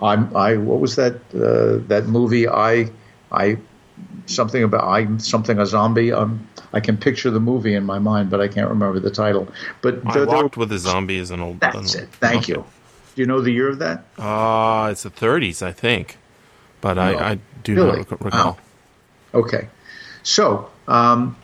I'm, 0.02 0.36
I 0.36 0.58
what 0.58 0.80
was 0.80 0.96
that 0.96 1.16
uh, 1.36 1.86
that 1.88 2.08
movie? 2.08 2.48
I 2.48 2.90
I 3.32 3.58
something 4.26 4.64
about 4.64 4.84
I 4.84 5.18
something 5.18 5.60
a 5.60 5.66
zombie. 5.66 6.12
Um, 6.12 6.48
I 6.74 6.80
can 6.80 6.98
picture 6.98 7.30
the 7.30 7.40
movie 7.40 7.76
in 7.76 7.86
my 7.86 8.00
mind, 8.00 8.30
but 8.30 8.40
I 8.40 8.48
can't 8.48 8.70
remember 8.70 9.00
the 9.00 9.12
title. 9.12 9.48
But 9.82 10.00
I 10.06 10.14
there- 10.14 10.26
there- 10.26 10.36
walked 10.44 10.58
with 10.58 10.72
a 10.72 10.80
zombie 10.80 11.20
as 11.20 11.30
an 11.32 11.40
old. 11.42 11.60
that's 11.60 11.96
an- 11.96 12.04
it. 12.04 12.10
Thank 12.14 12.44
okay. 12.44 12.54
you. 12.54 12.66
Do 13.16 13.22
you 13.22 13.26
know 13.26 13.42
the 13.42 13.52
year 13.52 13.68
of 13.68 13.80
that? 13.80 14.06
Uh, 14.18 14.88
it's 14.90 15.04
the 15.04 15.10
30s, 15.10 15.62
I 15.62 15.74
think. 15.74 16.18
But 16.80 16.94
No. 16.94 17.02
I, 17.02 17.32
I 17.32 17.40
do 17.64 17.76
Really? 17.76 17.98
not 18.00 18.12
rec- 18.12 18.22
recall. 18.24 18.58
Okay. 19.34 19.68
So, 20.24 20.70
um, 20.88 21.36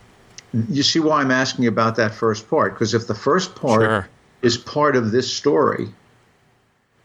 you 0.70 0.82
see 0.82 1.00
why 1.02 1.20
I'm 1.22 1.30
asking 1.32 1.68
about 1.68 1.98
that 1.98 2.14
first 2.16 2.50
part? 2.50 2.74
Because 2.74 2.94
if 2.94 3.08
the 3.08 3.14
first 3.16 3.54
part 3.56 3.82
Sure. 3.82 4.08
is 4.42 4.58
part 4.58 4.96
of 4.96 5.12
this 5.12 5.32
story, 5.32 5.90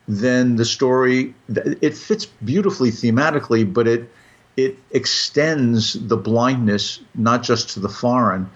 then 0.09 0.57
the 0.57 0.65
story 0.65 1.35
it 1.49 1.97
fits 1.97 2.27
beautifully 2.27 2.91
thematically, 2.91 3.71
but 3.71 3.87
it 3.87 4.11
it 4.57 4.79
extends 4.91 5.95
the 5.95 6.17
blindness 6.17 7.01
not 7.15 7.43
just 7.43 7.71
to 7.71 7.81
the 7.81 7.89
foreign 7.89 8.51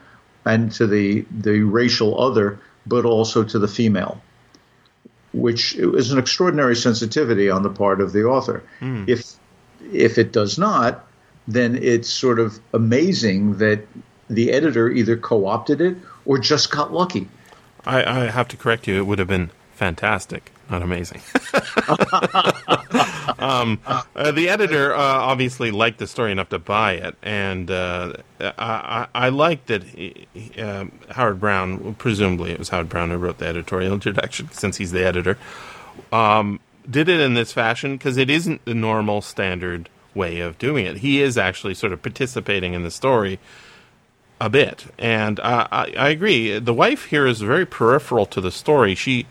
and 0.45 0.73
to 0.73 0.87
the 0.87 1.25
the 1.31 1.61
racial 1.61 2.21
other, 2.21 2.59
but 2.87 3.05
also 3.05 3.45
to 3.45 3.59
the 3.59 3.69
female, 3.69 4.21
which 5.33 5.75
is 5.77 6.13
an 6.13 6.19
extraordinary 6.19 6.77
sensitivity 6.77 7.49
on 7.51 7.63
the 7.63 7.71
part 7.71 8.01
of 8.01 8.13
the 8.13 8.25
author. 8.25 8.63
Hmm. 8.81 9.05
If 9.07 9.35
if 9.93 10.19
it 10.19 10.33
does 10.33 10.59
not, 10.59 11.07
then 11.47 11.77
it's 11.77 12.11
sort 12.11 12.39
of 12.39 12.59
amazing 12.73 13.59
that 13.59 13.87
the 14.29 14.51
editor 14.53 14.91
either 14.91 15.17
co-opted 15.17 15.81
it 15.81 15.97
or 16.25 16.39
just 16.39 16.71
got 16.71 16.93
lucky. 16.93 17.29
I, 17.85 18.03
I 18.03 18.27
have 18.27 18.49
to 18.49 18.57
correct 18.57 18.89
you. 18.89 18.97
It 18.97 19.07
would 19.07 19.21
have 19.21 19.29
been 19.29 19.51
fantastic, 19.75 20.51
not 20.71 20.83
amazing. 20.83 21.21
um, 23.39 23.79
uh, 23.87 24.33
the 24.33 24.49
editor 24.49 24.95
uh, 24.95 24.99
obviously 24.99 25.71
liked 25.71 25.99
the 25.99 26.07
story 26.07 26.33
enough 26.33 26.49
to 26.49 26.59
buy 26.59 26.95
it, 26.95 27.15
and 27.23 27.71
uh, 27.71 28.15
I, 28.41 28.53
I, 28.59 29.07
I 29.15 29.29
like 29.29 29.67
that 29.67 29.85
he, 29.85 30.27
um, 30.59 30.93
Howard 31.11 31.41
Browne, 31.41 31.95
presumably 31.95 32.51
it 32.51 32.59
was 32.59 32.71
Howard 32.71 32.89
Browne 32.89 33.11
who 33.11 33.17
wrote 33.17 33.39
the 33.39 33.47
editorial 33.47 33.93
introduction, 33.95 34.51
since 34.51 34.77
he's 34.77 34.93
the 34.93 35.05
editor, 35.05 35.39
um, 36.13 36.61
did 36.89 37.09
it 37.09 37.21
in 37.21 37.35
this 37.35 37.53
fashion 37.53 37.97
because 37.97 38.17
it 38.17 38.31
isn't 38.31 38.65
the 38.65 38.75
normal 38.75 39.21
standard 39.21 39.89
way 40.15 40.41
of 40.41 40.59
doing 40.59 40.87
it. 40.87 40.99
He 40.99 41.21
is 41.21 41.39
actually 41.39 41.75
sort 41.75 41.93
of 41.93 42.03
participating 42.03 42.75
in 42.75 42.83
the 42.83 42.91
story 42.91 43.39
a 44.41 44.51
bit, 44.51 44.87
and 44.99 45.39
I, 45.41 45.93
I 45.97 46.09
agree. 46.09 46.59
The 46.59 46.75
wife 46.75 47.07
here 47.07 47.27
is 47.27 47.41
very 47.41 47.65
peripheral 47.65 48.27
to 48.27 48.41
the 48.41 48.51
story. 48.51 48.95
She 48.95 49.27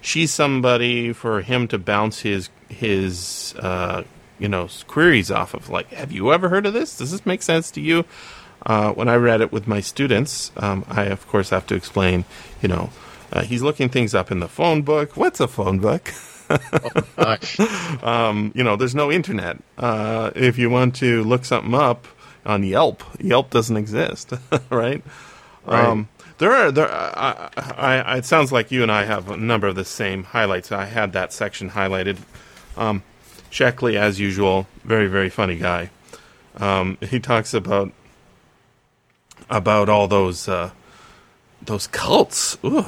she's 0.00 0.32
somebody 0.32 1.12
for 1.12 1.40
him 1.40 1.68
to 1.68 1.78
bounce 1.78 2.20
his 2.20 2.50
his 2.68 3.54
uh, 3.58 4.04
you 4.38 4.48
know 4.48 4.68
queries 4.86 5.30
off 5.30 5.54
of. 5.54 5.68
Like, 5.68 5.88
have 5.92 6.12
you 6.12 6.32
ever 6.32 6.48
heard 6.48 6.66
of 6.66 6.72
this? 6.72 6.96
Does 6.96 7.10
this 7.10 7.26
make 7.26 7.42
sense 7.42 7.70
to 7.72 7.80
you? 7.80 8.04
Uh, 8.66 8.92
when 8.92 9.08
I 9.08 9.14
read 9.14 9.40
it 9.40 9.52
with 9.52 9.68
my 9.68 9.80
students, 9.80 10.52
um, 10.56 10.84
I 10.88 11.04
of 11.04 11.26
course 11.28 11.50
have 11.50 11.66
to 11.68 11.74
explain. 11.74 12.24
You 12.62 12.68
know, 12.68 12.90
uh, 13.32 13.42
he's 13.42 13.62
looking 13.62 13.88
things 13.88 14.14
up 14.14 14.30
in 14.30 14.40
the 14.40 14.48
phone 14.48 14.82
book. 14.82 15.16
What's 15.16 15.40
a 15.40 15.48
phone 15.48 15.78
book? 15.78 16.12
um, 18.02 18.52
you 18.54 18.64
know, 18.64 18.76
there's 18.76 18.94
no 18.94 19.12
internet. 19.12 19.58
Uh, 19.76 20.30
if 20.34 20.58
you 20.58 20.70
want 20.70 20.96
to 20.96 21.22
look 21.24 21.44
something 21.44 21.74
up 21.74 22.06
on 22.46 22.64
Yelp, 22.64 23.04
Yelp 23.20 23.50
doesn't 23.50 23.76
exist, 23.76 24.32
right? 24.70 25.02
Um, 25.66 26.08
there 26.38 26.52
are 26.52 26.72
there. 26.72 26.88
I, 26.90 27.50
I, 27.56 28.16
it 28.18 28.24
sounds 28.24 28.52
like 28.52 28.70
you 28.70 28.82
and 28.82 28.90
I 28.90 29.04
have 29.04 29.28
a 29.28 29.36
number 29.36 29.66
of 29.66 29.74
the 29.74 29.84
same 29.84 30.22
highlights. 30.24 30.72
I 30.72 30.86
had 30.86 31.12
that 31.12 31.32
section 31.32 31.70
highlighted. 31.70 32.18
Um, 32.76 33.02
Sheckley, 33.50 33.96
as 33.96 34.20
usual, 34.20 34.66
very 34.84 35.08
very 35.08 35.30
funny 35.30 35.56
guy. 35.56 35.90
Um, 36.56 36.96
he 37.00 37.18
talks 37.18 37.54
about 37.54 37.92
about 39.50 39.88
all 39.88 40.06
those 40.06 40.48
uh, 40.48 40.70
those 41.60 41.86
cults. 41.88 42.56
Ooh, 42.64 42.86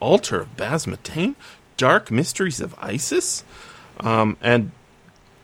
altar 0.00 0.40
of 0.40 0.56
Basmatane, 0.56 1.34
dark 1.76 2.10
mysteries 2.10 2.60
of 2.60 2.74
Isis, 2.78 3.44
um, 4.00 4.38
and 4.40 4.72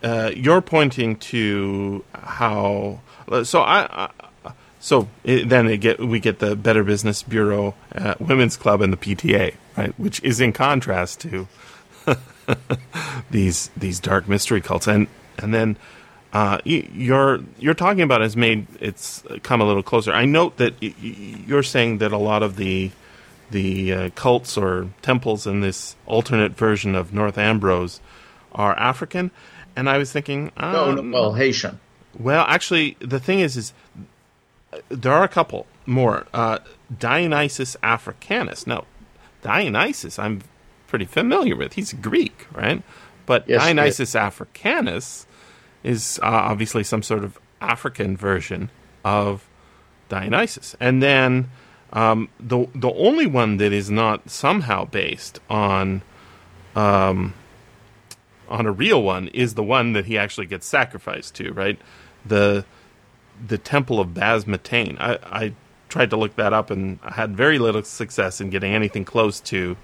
uh, 0.02 0.30
you're 0.34 0.62
pointing 0.62 1.16
to 1.16 2.04
how. 2.14 3.00
So 3.42 3.60
I. 3.60 4.10
So 4.86 5.08
it, 5.24 5.48
then 5.48 5.66
get, 5.80 5.98
we 5.98 6.20
get 6.20 6.38
the 6.38 6.54
Better 6.54 6.84
Business 6.84 7.24
Bureau, 7.24 7.74
uh, 7.92 8.14
Women's 8.20 8.56
Club, 8.56 8.80
and 8.80 8.92
the 8.92 8.96
PTA, 8.96 9.54
right? 9.76 9.98
Which 9.98 10.22
is 10.22 10.40
in 10.40 10.52
contrast 10.52 11.18
to 11.22 11.48
these 13.32 13.68
these 13.76 13.98
dark 13.98 14.28
mystery 14.28 14.60
cults, 14.60 14.86
and 14.86 15.08
and 15.38 15.52
then 15.52 15.76
uh, 16.32 16.60
you're 16.64 17.40
you're 17.58 17.74
talking 17.74 18.02
about 18.02 18.20
has 18.20 18.36
made 18.36 18.68
it's 18.78 19.24
come 19.42 19.60
a 19.60 19.64
little 19.64 19.82
closer. 19.82 20.12
I 20.12 20.24
note 20.24 20.56
that 20.58 20.74
you're 20.80 21.64
saying 21.64 21.98
that 21.98 22.12
a 22.12 22.16
lot 22.16 22.44
of 22.44 22.54
the 22.54 22.92
the 23.50 23.92
uh, 23.92 24.10
cults 24.10 24.56
or 24.56 24.90
temples 25.02 25.48
in 25.48 25.62
this 25.62 25.96
alternate 26.06 26.52
version 26.52 26.94
of 26.94 27.12
North 27.12 27.38
Ambrose 27.38 28.00
are 28.52 28.78
African, 28.78 29.32
and 29.74 29.90
I 29.90 29.98
was 29.98 30.12
thinking, 30.12 30.52
uh, 30.56 30.70
No, 30.70 30.94
no, 30.94 31.10
well, 31.12 31.32
Haitian. 31.32 31.80
well, 32.16 32.44
actually, 32.46 32.96
the 33.00 33.18
thing 33.18 33.40
is, 33.40 33.56
is 33.56 33.72
uh, 33.98 34.02
there 34.88 35.12
are 35.12 35.24
a 35.24 35.28
couple 35.28 35.66
more. 35.86 36.26
Uh, 36.32 36.58
Dionysus 36.98 37.76
Africanus. 37.82 38.66
Now, 38.66 38.84
Dionysus, 39.42 40.18
I'm 40.18 40.42
pretty 40.86 41.04
familiar 41.04 41.56
with. 41.56 41.74
He's 41.74 41.92
Greek, 41.92 42.46
right? 42.52 42.82
But 43.26 43.48
Yes, 43.48 43.62
Dionysus 43.62 44.14
Africanus 44.14 45.26
is 45.82 46.18
uh, 46.22 46.26
obviously 46.26 46.84
some 46.84 47.02
sort 47.02 47.24
of 47.24 47.38
African 47.60 48.16
version 48.16 48.70
of 49.04 49.48
Dionysus. 50.08 50.76
And 50.80 51.02
then 51.02 51.48
Um, 51.92 52.28
the 52.40 52.66
the 52.74 52.92
only 52.92 53.26
one 53.26 53.58
that 53.58 53.72
is 53.72 53.88
not 53.90 54.28
somehow 54.28 54.84
based 54.84 55.40
on 55.48 56.02
um, 56.74 57.32
on 58.48 58.66
a 58.66 58.72
real 58.72 59.02
one 59.02 59.28
is 59.28 59.54
the 59.54 59.62
one 59.62 59.92
that 59.92 60.06
he 60.06 60.18
actually 60.18 60.46
gets 60.46 60.66
sacrificed 60.66 61.36
to, 61.36 61.52
right? 61.52 61.78
The 62.26 62.64
the 63.46 63.58
temple 63.58 64.00
of 64.00 64.08
Basmatane. 64.08 64.98
I, 65.00 65.18
I 65.22 65.52
tried 65.88 66.10
to 66.10 66.16
look 66.16 66.36
that 66.36 66.52
up 66.52 66.70
and 66.70 66.98
I 67.02 67.12
had 67.12 67.36
very 67.36 67.58
little 67.58 67.82
success 67.82 68.40
in 68.40 68.50
getting 68.50 68.74
anything 68.74 69.04
close 69.04 69.40
to 69.40 69.76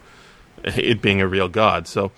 it 0.65 1.01
being 1.01 1.21
a 1.21 1.27
real 1.27 1.49
god. 1.49 1.87
So 1.87 2.13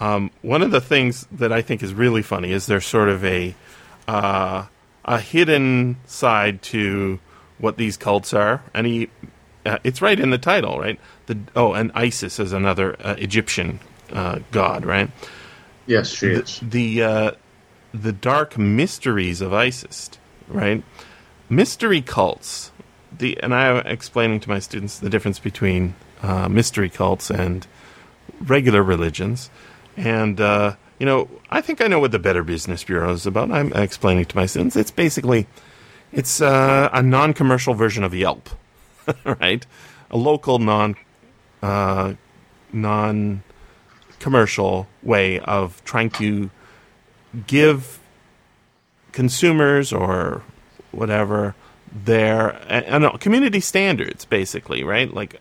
um, 0.00 0.30
one 0.42 0.62
of 0.62 0.70
the 0.70 0.80
things 0.80 1.26
that 1.32 1.52
I 1.52 1.62
think 1.62 1.82
is 1.82 1.92
really 1.92 2.22
funny 2.22 2.52
is 2.52 2.66
there's 2.66 2.86
sort 2.86 3.08
of 3.08 3.24
a 3.24 3.54
uh, 4.06 4.66
a 5.04 5.20
hidden 5.20 5.96
side 6.06 6.62
to 6.62 7.18
what 7.58 7.76
these 7.76 7.96
cults 7.96 8.32
are, 8.32 8.62
and 8.72 8.86
he 8.86 9.10
uh, 9.66 9.78
it's 9.82 10.00
right 10.00 10.18
in 10.18 10.30
the 10.30 10.38
title, 10.38 10.78
right? 10.78 11.00
The 11.26 11.38
oh, 11.56 11.72
and 11.72 11.90
Isis 11.94 12.38
is 12.38 12.52
another 12.52 12.96
uh, 13.04 13.16
Egyptian 13.18 13.80
uh, 14.12 14.40
god, 14.52 14.86
right? 14.86 15.10
Yes, 15.86 16.10
she 16.10 16.28
the, 16.28 16.42
is. 16.42 16.60
The 16.62 17.02
uh, 17.02 17.30
the 17.92 18.12
dark 18.12 18.56
mysteries 18.56 19.40
of 19.40 19.52
Isis, 19.52 20.10
right? 20.48 20.82
Mystery 21.48 22.02
cults. 22.02 22.72
The 23.16 23.40
and 23.42 23.54
I 23.54 23.66
am 23.66 23.86
explaining 23.86 24.40
to 24.40 24.48
my 24.48 24.58
students 24.58 24.98
the 24.98 25.08
difference 25.08 25.38
between 25.38 25.94
uh, 26.22 26.48
mystery 26.48 26.90
cults 26.90 27.30
and 27.30 27.66
regular 28.40 28.82
religions, 28.82 29.50
and 29.96 30.40
uh, 30.40 30.76
you 30.98 31.06
know, 31.06 31.28
I 31.50 31.60
think 31.60 31.80
I 31.80 31.86
know 31.86 32.00
what 32.00 32.12
the 32.12 32.18
Better 32.18 32.42
Business 32.42 32.84
Bureau 32.84 33.12
is 33.12 33.26
about. 33.26 33.50
I'm 33.50 33.72
explaining 33.72 34.26
to 34.26 34.36
my 34.36 34.46
students. 34.46 34.76
It's 34.76 34.90
basically 34.90 35.46
it's 36.12 36.40
uh, 36.40 36.90
a 36.92 37.02
non-commercial 37.02 37.74
version 37.74 38.04
of 38.04 38.14
Yelp, 38.14 38.50
right? 39.24 39.66
A 40.10 40.16
local 40.16 40.58
non 40.58 40.96
uh, 41.62 42.14
non 42.72 43.42
commercial 44.18 44.88
way 45.02 45.38
of 45.40 45.82
trying 45.84 46.10
to 46.10 46.50
give 47.46 48.00
consumers 49.18 49.92
or 49.92 50.42
whatever 50.92 51.56
their 51.92 52.50
and, 52.68 53.04
and 53.04 53.20
community 53.20 53.58
standards 53.58 54.24
basically 54.24 54.84
right? 54.84 55.12
Like 55.12 55.40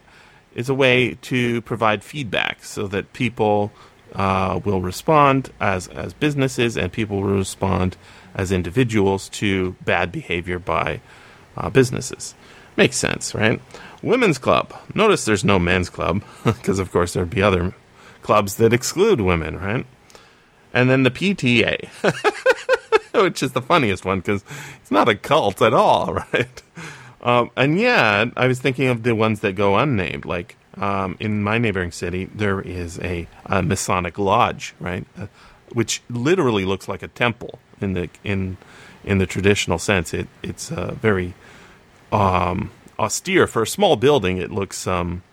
it's 0.55 0.67
a 0.67 0.73
way 0.73 1.13
to 1.21 1.61
provide 1.61 2.03
feedback 2.03 2.63
so 2.63 2.87
that 2.87 3.13
people 3.13 3.71
uh, 4.15 4.59
will 4.65 4.81
respond 4.81 5.51
as 5.59 5.87
as 5.89 6.13
businesses 6.13 6.75
and 6.75 6.91
people 6.91 7.21
will 7.21 7.37
respond 7.37 7.97
as 8.33 8.51
individuals 8.51 9.29
to 9.29 9.75
bad 9.85 10.11
behavior 10.11 10.57
by 10.57 10.99
uh, 11.55 11.69
businesses. 11.69 12.33
Makes 12.77 12.95
sense 12.97 13.35
right? 13.35 13.61
Women's 14.01 14.39
club. 14.39 14.73
Notice 14.95 15.23
there's 15.25 15.45
no 15.45 15.59
men's 15.59 15.91
club 15.91 16.23
because 16.43 16.79
of 16.79 16.91
course 16.91 17.13
there'd 17.13 17.29
be 17.29 17.43
other 17.43 17.75
clubs 18.23 18.55
that 18.55 18.73
exclude 18.73 19.21
women, 19.21 19.59
right? 19.59 19.85
And 20.73 20.89
then 20.89 21.03
the 21.03 21.11
PTA, 21.11 21.89
which 23.23 23.43
is 23.43 23.53
the 23.53 23.61
funniest 23.61 24.05
one 24.05 24.19
because 24.19 24.43
it's 24.81 24.91
not 24.91 25.09
a 25.09 25.15
cult 25.15 25.61
at 25.61 25.73
all, 25.73 26.13
right? 26.33 26.63
Um, 27.21 27.51
and 27.55 27.79
yeah, 27.79 28.25
I 28.35 28.47
was 28.47 28.59
thinking 28.59 28.87
of 28.87 29.03
the 29.03 29.15
ones 29.15 29.39
that 29.41 29.53
go 29.53 29.77
unnamed. 29.77 30.25
Like 30.25 30.55
um, 30.77 31.17
in 31.19 31.43
my 31.43 31.57
neighboring 31.57 31.91
city, 31.91 32.25
there 32.25 32.61
is 32.61 32.99
a, 32.99 33.27
a 33.45 33.63
Masonic 33.63 34.17
lodge, 34.17 34.75
right, 34.79 35.05
uh, 35.17 35.27
which 35.73 36.01
literally 36.09 36.65
looks 36.65 36.87
like 36.87 37.03
a 37.03 37.07
temple 37.07 37.59
in 37.81 37.93
the 37.93 38.09
in 38.23 38.57
in 39.03 39.17
the 39.17 39.25
traditional 39.25 39.79
sense. 39.79 40.13
It 40.13 40.27
it's 40.43 40.71
uh, 40.71 40.93
very 41.01 41.33
um, 42.11 42.71
austere 42.99 43.47
for 43.47 43.63
a 43.63 43.67
small 43.67 43.95
building. 43.95 44.37
It 44.37 44.51
looks 44.51 44.85
um, 44.85 45.23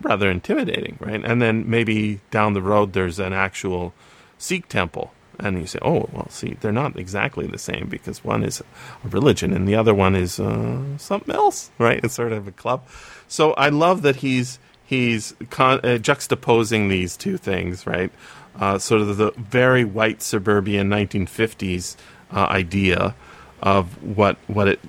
rather 0.00 0.30
intimidating, 0.30 0.98
right? 1.00 1.24
And 1.24 1.40
then 1.40 1.68
maybe 1.68 2.20
down 2.30 2.52
the 2.52 2.62
road 2.62 2.92
there's 2.92 3.18
an 3.18 3.32
actual 3.32 3.94
Sikh 4.38 4.68
temple, 4.68 5.12
and 5.38 5.58
you 5.58 5.66
say, 5.66 5.78
oh, 5.82 6.08
well, 6.12 6.28
see, 6.30 6.56
they're 6.60 6.72
not 6.72 6.96
exactly 6.96 7.46
the 7.46 7.58
same 7.58 7.88
because 7.88 8.24
one 8.24 8.42
is 8.42 8.62
a 9.04 9.08
religion 9.08 9.52
and 9.52 9.68
the 9.68 9.74
other 9.74 9.94
one 9.94 10.14
is 10.14 10.40
uh, 10.40 10.98
something 10.98 11.34
else, 11.34 11.70
right? 11.78 12.00
It's 12.02 12.14
sort 12.14 12.32
of 12.32 12.48
a 12.48 12.52
club. 12.52 12.86
So 13.28 13.52
I 13.54 13.68
love 13.68 14.02
that 14.02 14.16
he's 14.16 14.58
he's 14.84 15.34
con- 15.50 15.80
uh, 15.80 15.98
juxtaposing 15.98 16.88
these 16.88 17.16
two 17.16 17.36
things, 17.36 17.86
right? 17.86 18.12
Uh, 18.58 18.78
sort 18.78 19.02
of 19.02 19.16
the 19.16 19.32
very 19.32 19.84
white 19.84 20.22
suburban 20.22 20.88
1950s 20.88 21.96
uh, 22.32 22.46
idea 22.46 23.14
of 23.62 24.02
what 24.02 24.36
what 24.46 24.68
it 24.68 24.80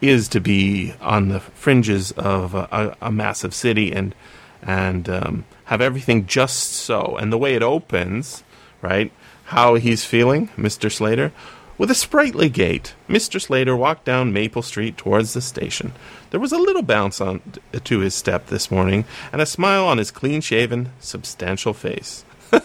is 0.00 0.28
to 0.28 0.40
be 0.40 0.92
on 1.00 1.28
the 1.28 1.40
fringes 1.40 2.12
of 2.12 2.54
a, 2.54 2.68
a, 3.00 3.06
a 3.06 3.12
massive 3.12 3.54
city 3.54 3.92
and 3.92 4.14
and 4.62 5.08
um, 5.08 5.44
have 5.64 5.80
everything 5.80 6.26
just 6.26 6.72
so. 6.72 7.16
And 7.16 7.32
the 7.32 7.38
way 7.38 7.54
it 7.54 7.62
opens, 7.62 8.42
right? 8.82 9.12
How 9.46 9.74
he's 9.74 10.04
feeling, 10.04 10.48
Mr. 10.56 10.90
Slater. 10.90 11.32
With 11.76 11.90
a 11.90 11.94
sprightly 11.94 12.48
gait, 12.48 12.94
Mr. 13.08 13.40
Slater 13.40 13.76
walked 13.76 14.04
down 14.04 14.32
Maple 14.32 14.62
Street 14.62 14.96
towards 14.96 15.34
the 15.34 15.40
station. 15.40 15.92
There 16.30 16.38
was 16.38 16.52
a 16.52 16.58
little 16.58 16.82
bounce 16.82 17.20
on 17.20 17.42
to 17.82 17.98
his 17.98 18.14
step 18.14 18.46
this 18.46 18.70
morning, 18.70 19.04
and 19.32 19.42
a 19.42 19.46
smile 19.46 19.86
on 19.86 19.98
his 19.98 20.12
clean-shaven, 20.12 20.90
substantial 21.00 21.72
face. 21.72 22.24
I 22.52 22.62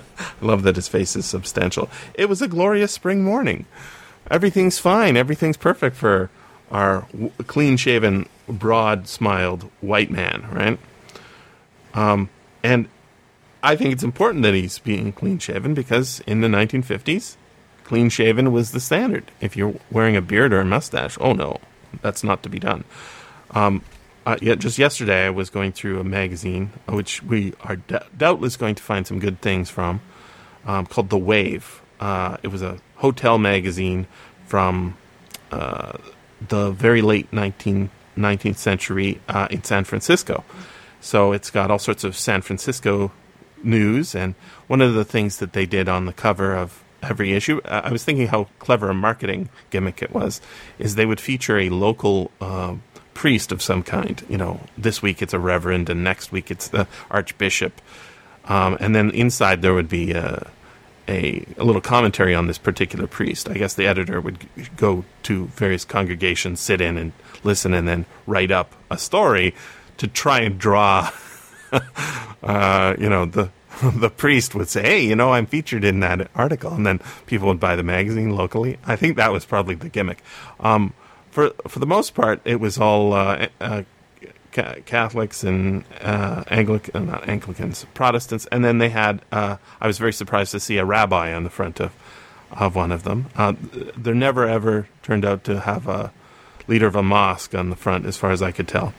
love 0.40 0.64
that 0.64 0.76
his 0.76 0.88
face 0.88 1.14
is 1.14 1.26
substantial. 1.26 1.88
It 2.14 2.28
was 2.28 2.42
a 2.42 2.48
glorious 2.48 2.92
spring 2.92 3.22
morning. 3.22 3.66
Everything's 4.28 4.80
fine. 4.80 5.16
Everything's 5.16 5.56
perfect 5.56 5.96
for 5.96 6.28
our 6.72 7.06
w- 7.12 7.32
clean-shaven, 7.46 8.28
broad-smiled 8.48 9.70
white 9.80 10.10
man, 10.10 10.48
right? 10.52 10.78
Um, 11.94 12.28
and 12.64 12.88
I 13.62 13.76
think 13.76 13.92
it's 13.92 14.02
important 14.02 14.42
that 14.44 14.54
he's 14.54 14.78
being 14.78 15.12
clean 15.12 15.38
shaven 15.38 15.74
because 15.74 16.20
in 16.20 16.40
the 16.40 16.48
1950s, 16.48 17.36
clean 17.84 18.08
shaven 18.08 18.52
was 18.52 18.72
the 18.72 18.80
standard. 18.80 19.30
If 19.40 19.56
you're 19.56 19.74
wearing 19.90 20.16
a 20.16 20.22
beard 20.22 20.52
or 20.52 20.60
a 20.60 20.64
mustache, 20.64 21.18
oh 21.20 21.32
no, 21.32 21.60
that's 22.00 22.24
not 22.24 22.42
to 22.44 22.48
be 22.48 22.58
done. 22.58 22.84
Um, 23.50 23.82
uh, 24.24 24.36
yet 24.40 24.58
just 24.58 24.78
yesterday, 24.78 25.26
I 25.26 25.30
was 25.30 25.50
going 25.50 25.72
through 25.72 25.98
a 25.98 26.04
magazine 26.04 26.70
which 26.88 27.22
we 27.22 27.54
are 27.62 27.76
d- 27.76 27.98
doubtless 28.16 28.56
going 28.56 28.74
to 28.76 28.82
find 28.82 29.06
some 29.06 29.18
good 29.18 29.40
things 29.40 29.70
from, 29.70 30.00
um, 30.66 30.86
called 30.86 31.10
The 31.10 31.18
Wave. 31.18 31.82
Uh, 31.98 32.36
it 32.42 32.48
was 32.48 32.62
a 32.62 32.78
hotel 32.96 33.38
magazine 33.38 34.06
from 34.46 34.96
uh, 35.50 35.98
the 36.48 36.70
very 36.70 37.02
late 37.02 37.32
19, 37.32 37.90
19th 38.16 38.56
century 38.56 39.20
uh, 39.28 39.48
in 39.50 39.64
San 39.64 39.84
Francisco. 39.84 40.44
So 41.00 41.32
it's 41.32 41.50
got 41.50 41.70
all 41.70 41.78
sorts 41.78 42.04
of 42.04 42.14
San 42.16 42.42
Francisco 42.42 43.10
news. 43.62 44.14
And 44.14 44.34
one 44.66 44.80
of 44.80 44.94
the 44.94 45.04
things 45.04 45.38
that 45.38 45.52
they 45.52 45.66
did 45.66 45.88
on 45.88 46.06
the 46.06 46.12
cover 46.12 46.54
of 46.54 46.82
every 47.02 47.32
issue, 47.32 47.60
uh, 47.64 47.82
I 47.84 47.92
was 47.92 48.04
thinking 48.04 48.28
how 48.28 48.48
clever 48.58 48.90
a 48.90 48.94
marketing 48.94 49.48
gimmick 49.70 50.02
it 50.02 50.12
was, 50.12 50.40
is 50.78 50.94
they 50.94 51.06
would 51.06 51.20
feature 51.20 51.58
a 51.58 51.70
local 51.70 52.30
uh, 52.40 52.74
priest 53.14 53.52
of 53.52 53.62
some 53.62 53.82
kind. 53.82 54.24
You 54.28 54.38
know, 54.38 54.60
this 54.78 55.02
week 55.02 55.22
it's 55.22 55.34
a 55.34 55.38
reverend, 55.38 55.90
and 55.90 56.02
next 56.02 56.32
week 56.32 56.50
it's 56.50 56.68
the 56.68 56.86
archbishop. 57.10 57.80
Um, 58.46 58.76
and 58.80 58.94
then 58.94 59.10
inside 59.10 59.62
there 59.62 59.74
would 59.74 59.88
be 59.88 60.12
a, 60.12 60.50
a, 61.06 61.44
a, 61.58 61.64
little 61.64 61.82
commentary 61.82 62.34
on 62.34 62.46
this 62.46 62.58
particular 62.58 63.06
priest. 63.06 63.48
I 63.48 63.54
guess 63.54 63.74
the 63.74 63.86
editor 63.86 64.20
would 64.20 64.38
go 64.76 65.04
to 65.24 65.46
various 65.48 65.84
congregations, 65.84 66.60
sit 66.60 66.80
in 66.80 66.96
and 66.96 67.12
listen, 67.44 67.74
and 67.74 67.86
then 67.86 68.06
write 68.26 68.50
up 68.50 68.74
a 68.90 68.96
story 68.96 69.54
to 69.98 70.06
try 70.06 70.40
and 70.40 70.58
draw, 70.58 71.10
uh, 72.42 72.94
you 72.98 73.08
know, 73.08 73.24
the 73.26 73.50
the 73.82 74.10
priest 74.10 74.54
would 74.54 74.68
say, 74.68 74.82
"Hey, 74.82 75.04
you 75.04 75.16
know, 75.16 75.32
I'm 75.32 75.46
featured 75.46 75.84
in 75.84 76.00
that 76.00 76.30
article," 76.34 76.72
and 76.72 76.86
then 76.86 77.00
people 77.26 77.48
would 77.48 77.60
buy 77.60 77.76
the 77.76 77.82
magazine 77.82 78.30
locally. 78.30 78.78
I 78.86 78.96
think 78.96 79.16
that 79.16 79.32
was 79.32 79.44
probably 79.44 79.74
the 79.74 79.88
gimmick. 79.88 80.22
Um, 80.58 80.92
for 81.30 81.50
for 81.66 81.78
the 81.78 81.86
most 81.86 82.14
part, 82.14 82.40
it 82.44 82.60
was 82.60 82.78
all 82.78 83.12
uh, 83.12 83.48
uh, 83.60 83.82
Catholics 84.52 85.44
and 85.44 85.84
uh, 86.00 86.44
Anglican, 86.48 87.06
not 87.06 87.28
Anglicans, 87.28 87.86
Protestants, 87.94 88.46
and 88.46 88.64
then 88.64 88.78
they 88.78 88.90
had. 88.90 89.22
Uh, 89.32 89.56
I 89.80 89.86
was 89.86 89.98
very 89.98 90.12
surprised 90.12 90.52
to 90.52 90.60
see 90.60 90.78
a 90.78 90.84
rabbi 90.84 91.32
on 91.32 91.44
the 91.44 91.50
front 91.50 91.80
of 91.80 91.92
of 92.50 92.74
one 92.74 92.92
of 92.92 93.04
them. 93.04 93.26
Uh, 93.36 93.54
they're 93.96 94.14
never 94.14 94.46
ever 94.46 94.88
turned 95.02 95.24
out 95.24 95.44
to 95.44 95.60
have 95.60 95.86
a 95.86 96.12
leader 96.66 96.86
of 96.86 96.96
a 96.96 97.02
mosque 97.02 97.54
on 97.54 97.70
the 97.70 97.76
front, 97.76 98.04
as 98.04 98.16
far 98.16 98.30
as 98.30 98.42
I 98.42 98.52
could 98.52 98.68
tell. 98.68 98.92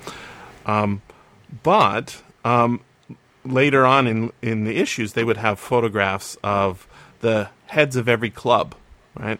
Um, 0.66 1.02
but 1.64 2.22
um, 2.44 2.82
later 3.44 3.86
on 3.86 4.08
in 4.08 4.32
in 4.42 4.64
the 4.64 4.78
issues, 4.78 5.14
they 5.14 5.24
would 5.24 5.38
have 5.38 5.60
photographs 5.60 6.38
of 6.44 6.88
the 7.22 7.50
heads 7.68 7.96
of 7.96 8.08
every 8.10 8.30
club, 8.30 8.76
right? 9.16 9.40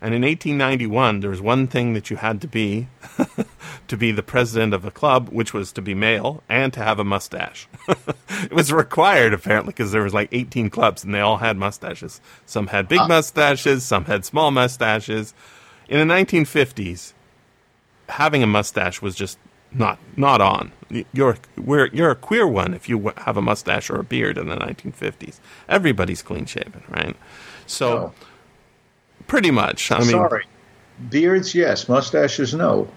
And 0.00 0.14
in 0.14 0.22
1891, 0.22 1.20
there 1.20 1.30
was 1.30 1.40
one 1.40 1.66
thing 1.66 1.94
that 1.94 2.08
you 2.08 2.16
had 2.18 2.40
to 2.42 2.46
be 2.46 2.86
to 3.88 3.96
be 3.96 4.12
the 4.12 4.22
president 4.22 4.72
of 4.72 4.84
a 4.84 4.92
club, 4.92 5.28
which 5.30 5.52
was 5.52 5.72
to 5.72 5.82
be 5.82 5.92
male 5.92 6.42
and 6.48 6.72
to 6.72 6.80
have 6.80 7.00
a 7.00 7.04
mustache. 7.04 7.66
it 7.88 8.52
was 8.52 8.72
required 8.72 9.34
apparently 9.34 9.72
because 9.72 9.90
there 9.90 10.04
was 10.04 10.14
like 10.14 10.28
18 10.30 10.70
clubs 10.70 11.02
and 11.02 11.12
they 11.12 11.20
all 11.20 11.38
had 11.38 11.56
mustaches. 11.56 12.20
Some 12.46 12.68
had 12.68 12.86
big 12.88 13.00
uh. 13.00 13.08
mustaches, 13.08 13.84
some 13.84 14.04
had 14.04 14.24
small 14.24 14.52
mustaches. 14.52 15.34
In 15.88 16.06
the 16.06 16.14
1950s, 16.14 17.12
having 18.08 18.42
a 18.44 18.46
mustache 18.46 19.02
was 19.02 19.16
just 19.16 19.36
not 19.78 19.98
not 20.16 20.40
on. 20.40 20.72
You're 21.12 21.36
we're, 21.56 21.86
you're 21.88 22.10
a 22.10 22.16
queer 22.16 22.46
one 22.46 22.72
if 22.74 22.88
you 22.88 23.12
have 23.18 23.36
a 23.36 23.42
mustache 23.42 23.90
or 23.90 23.96
a 24.00 24.04
beard 24.04 24.38
in 24.38 24.48
the 24.48 24.56
1950s. 24.56 25.38
Everybody's 25.68 26.22
clean 26.22 26.46
shaven, 26.46 26.82
right? 26.88 27.14
So 27.66 27.94
No. 27.94 28.14
pretty 29.26 29.50
much. 29.50 29.90
I 29.92 29.98
mean, 29.98 30.08
Sorry. 30.10 30.44
Beards, 31.10 31.54
yes. 31.54 31.88
Mustaches, 31.88 32.54
no. 32.54 32.88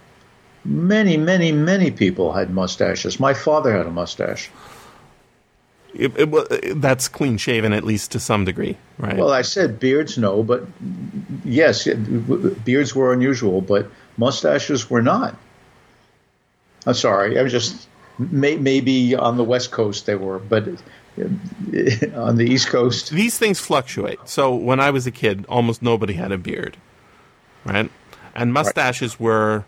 Many, 0.64 1.18
many, 1.18 1.52
many 1.52 1.92
people 1.92 2.32
had 2.34 2.50
mustaches. 2.52 3.20
My 3.20 3.34
father 3.34 3.76
had 3.76 3.86
a 3.88 3.92
mustache. 3.92 4.50
it, 5.94 6.12
it, 6.18 6.80
that's 6.82 7.08
clean 7.10 7.38
shaven 7.38 7.74
at 7.74 7.84
least 7.84 8.12
to 8.12 8.20
some 8.20 8.46
degree, 8.46 8.78
right? 8.98 9.18
Well, 9.18 9.32
I 9.32 9.42
said 9.42 9.80
beards, 9.80 10.18
no, 10.18 10.42
but 10.44 10.64
yes, 11.44 11.88
beards 12.64 12.96
were 12.96 13.12
unusual, 13.12 13.60
but 13.62 13.88
mustaches 14.18 14.90
were 14.90 15.02
not. 15.02 15.36
I'm 16.86 16.94
sorry. 16.94 17.40
I 17.40 17.44
was 17.44 17.52
just 17.52 17.88
may, 18.18 18.56
maybe 18.56 19.16
on 19.16 19.38
the 19.38 19.44
West 19.44 19.72
Coast 19.72 20.06
they 20.06 20.16
were, 20.16 20.40
but 20.40 20.68
on 21.18 22.36
the 22.38 22.46
East 22.48 22.68
Coast, 22.68 23.10
These 23.12 23.38
things 23.38 23.60
fluctuate. 23.60 24.20
So 24.26 24.56
when 24.56 24.80
I 24.80 24.92
was 24.92 25.06
a 25.08 25.12
kid, 25.12 25.46
almost 25.50 25.82
nobody 25.82 26.14
had 26.14 26.32
a 26.32 26.38
beard, 26.38 26.78
right? 27.66 27.90
And 28.34 28.54
mustaches 28.54 29.20
were 29.20 29.66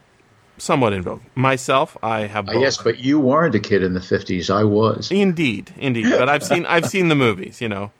somewhat 0.57 0.93
in 0.93 1.01
vogue. 1.01 1.21
Myself, 1.35 1.97
I 2.01 2.21
have 2.21 2.45
both. 2.45 2.55
Uh, 2.55 2.59
yes, 2.59 2.77
but 2.77 2.99
you 2.99 3.19
weren't 3.19 3.55
a 3.55 3.59
kid 3.59 3.83
in 3.83 3.93
the 3.93 3.99
50s. 3.99 4.49
I 4.49 4.63
was. 4.63 5.11
Indeed, 5.11 5.73
indeed. 5.77 6.09
But 6.09 6.29
I've 6.29 6.43
seen 6.43 6.65
I've 6.65 6.85
seen 6.85 7.09
the 7.09 7.15
movies. 7.15 7.61
You 7.61 7.69
know, 7.69 7.91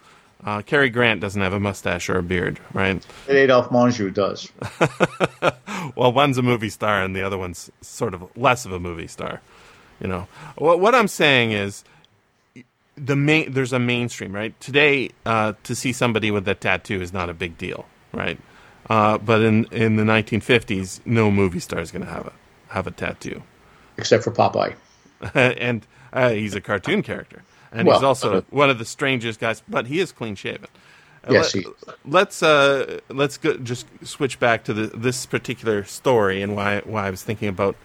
uh, 0.46 0.62
Cary 0.62 0.90
Grant 0.90 1.22
doesn't 1.22 1.42
have 1.42 1.54
a 1.54 1.60
mustache 1.60 2.10
or 2.10 2.18
a 2.18 2.24
beard, 2.24 2.60
right? 2.74 3.06
Adolphe 3.28 3.70
Menjou 3.70 4.14
does. 4.14 4.52
Well, 5.96 6.14
one's 6.14 6.38
a 6.38 6.42
movie 6.42 6.70
star 6.70 7.04
and 7.04 7.16
the 7.16 7.22
other 7.22 7.38
one's 7.38 7.70
sort 7.82 8.14
of 8.14 8.26
less 8.38 8.66
of 8.66 8.72
a 8.72 8.80
movie 8.80 9.08
star. 9.08 9.42
You 10.00 10.08
know, 10.08 10.28
what 10.58 10.80
what 10.80 10.96
I'm 10.96 11.08
saying 11.08 11.52
is 11.52 11.84
the 12.96 13.16
main 13.16 13.52
there's 13.52 13.74
a 13.74 13.80
mainstream 13.80 14.34
right 14.34 14.60
today 14.60 15.10
uh, 15.26 15.54
to 15.64 15.76
see 15.76 15.94
somebody 15.94 16.32
with 16.32 16.48
a 16.48 16.56
tattoo 16.56 17.02
is 17.02 17.14
not 17.14 17.30
a 17.30 17.34
big 17.34 17.58
deal, 17.58 17.86
right? 18.12 18.40
Uh, 18.90 19.18
but 19.18 19.42
in 19.42 19.66
in 19.66 19.98
the 19.98 20.04
1950s, 20.04 21.02
no 21.06 21.30
movie 21.32 21.60
star 21.60 21.80
is 21.80 21.92
going 21.92 22.06
to 22.06 22.12
have 22.12 22.28
a 22.28 22.34
have 22.70 22.88
a 22.88 22.92
tattoo, 22.92 23.44
Except 23.98 24.24
for 24.24 24.32
Popeye. 24.32 24.74
and 25.36 25.86
uh, 26.12 26.30
he's 26.32 26.56
a 26.56 26.62
cartoon 26.62 27.04
character, 27.04 27.44
and 27.74 27.88
he's 27.88 28.04
also 28.04 28.38
uh, 28.38 28.42
one 28.50 28.70
of 28.70 28.80
the 28.80 28.86
strangest 28.86 29.40
guys. 29.40 29.62
But 29.68 29.88
he 29.88 30.00
is 30.00 30.12
clean 30.12 30.36
shaven. 30.36 30.70
Yes, 31.30 31.56
Let- 31.56 31.64
he- 31.66 31.72
let's 32.06 32.44
uh, 32.44 33.00
let's 33.10 33.38
go, 33.38 33.58
just 33.58 33.88
switch 34.06 34.40
back 34.40 34.64
to 34.66 34.74
the, 34.74 34.88
this 34.88 35.26
particular 35.26 35.84
story 35.84 36.42
and 36.42 36.56
why 36.56 36.82
why 36.86 37.08
I 37.08 37.10
was 37.10 37.24
thinking 37.24 37.48
about 37.50 37.76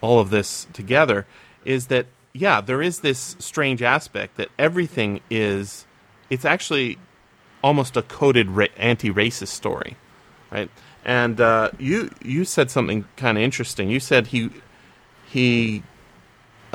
all 0.00 0.20
of 0.20 0.30
this 0.30 0.66
together 0.72 1.26
is 1.64 1.88
that 1.88 2.06
yeah, 2.32 2.60
there 2.60 2.82
is 2.82 3.00
this 3.00 3.34
strange 3.38 3.82
aspect 3.82 4.36
that 4.36 4.48
everything 4.58 5.20
is 5.30 5.86
it's 6.30 6.44
actually 6.44 6.98
almost 7.62 7.96
a 7.96 8.02
coded 8.02 8.50
ra- 8.50 8.66
anti-racist 8.76 9.48
story, 9.48 9.96
right? 10.50 10.70
And 11.04 11.40
uh, 11.40 11.70
you 11.78 12.10
you 12.22 12.44
said 12.44 12.70
something 12.70 13.04
kind 13.16 13.38
of 13.38 13.42
interesting. 13.44 13.90
You 13.90 14.00
said 14.00 14.28
he 14.28 14.50
he 15.26 15.82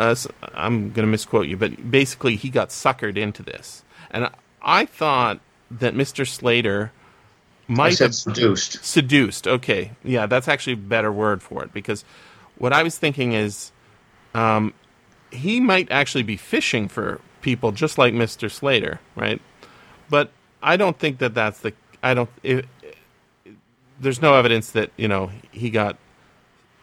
uh, 0.01 0.15
I'm 0.55 0.89
going 0.91 1.05
to 1.05 1.11
misquote 1.11 1.47
you, 1.47 1.57
but 1.57 1.91
basically 1.91 2.35
he 2.35 2.49
got 2.49 2.69
suckered 2.69 3.17
into 3.17 3.43
this. 3.43 3.83
And 4.09 4.29
I 4.61 4.85
thought 4.85 5.39
that 5.69 5.93
Mr. 5.93 6.27
Slater 6.27 6.91
might 7.67 7.91
said 7.91 8.05
have 8.05 8.15
seduced. 8.15 8.83
seduced. 8.83 9.47
Okay, 9.47 9.91
yeah, 10.03 10.25
that's 10.25 10.47
actually 10.47 10.73
a 10.73 10.77
better 10.77 11.11
word 11.11 11.43
for 11.43 11.63
it 11.63 11.71
because 11.71 12.03
what 12.57 12.73
I 12.73 12.81
was 12.81 12.97
thinking 12.97 13.33
is, 13.33 13.71
um, 14.33 14.73
he 15.31 15.59
might 15.59 15.89
actually 15.91 16.23
be 16.23 16.35
fishing 16.35 16.87
for 16.87 17.21
people 17.41 17.71
just 17.71 17.97
like 17.97 18.13
Mr. 18.13 18.49
Slater, 18.49 18.99
right? 19.15 19.39
But 20.09 20.31
I 20.63 20.77
don't 20.77 20.97
think 20.97 21.19
that 21.19 21.33
that's 21.33 21.59
the. 21.59 21.73
I 22.01 22.13
don't. 22.13 22.29
It, 22.43 22.65
there's 23.99 24.21
no 24.21 24.33
evidence 24.33 24.71
that 24.71 24.91
you 24.97 25.07
know 25.07 25.29
he 25.51 25.69
got 25.69 25.97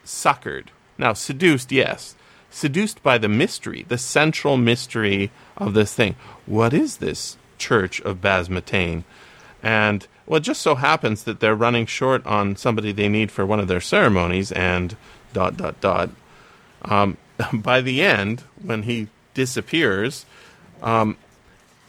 suckered. 0.05 0.67
Now, 0.97 1.13
seduced, 1.13 1.71
yes. 1.71 2.15
Seduced 2.51 3.03
by 3.03 3.17
the 3.17 3.29
mystery, 3.29 3.85
the 3.87 3.97
central 3.97 4.57
mystery 4.57 5.31
of 5.57 5.73
this 5.73 5.93
thing. 5.93 6.15
What 6.45 6.73
is 6.73 6.97
this 6.97 7.37
church 7.57 8.01
of 8.01 8.21
Basmatane? 8.21 9.03
And, 9.61 10.07
well, 10.25 10.37
it 10.37 10.43
just 10.43 10.61
so 10.61 10.75
happens 10.75 11.23
that 11.23 11.39
they're 11.39 11.55
running 11.55 11.85
short 11.85 12.25
on 12.25 12.55
somebody 12.55 12.91
they 12.91 13.09
need 13.09 13.31
for 13.31 13.45
one 13.45 13.59
of 13.59 13.67
their 13.67 13.81
ceremonies, 13.81 14.51
and 14.51 14.95
dot, 15.33 15.57
dot, 15.57 15.79
dot. 15.81 16.09
Um, 16.83 17.17
by 17.53 17.81
the 17.81 18.01
end, 18.01 18.43
when 18.61 18.83
he 18.83 19.07
disappears, 19.33 20.25
um, 20.81 21.17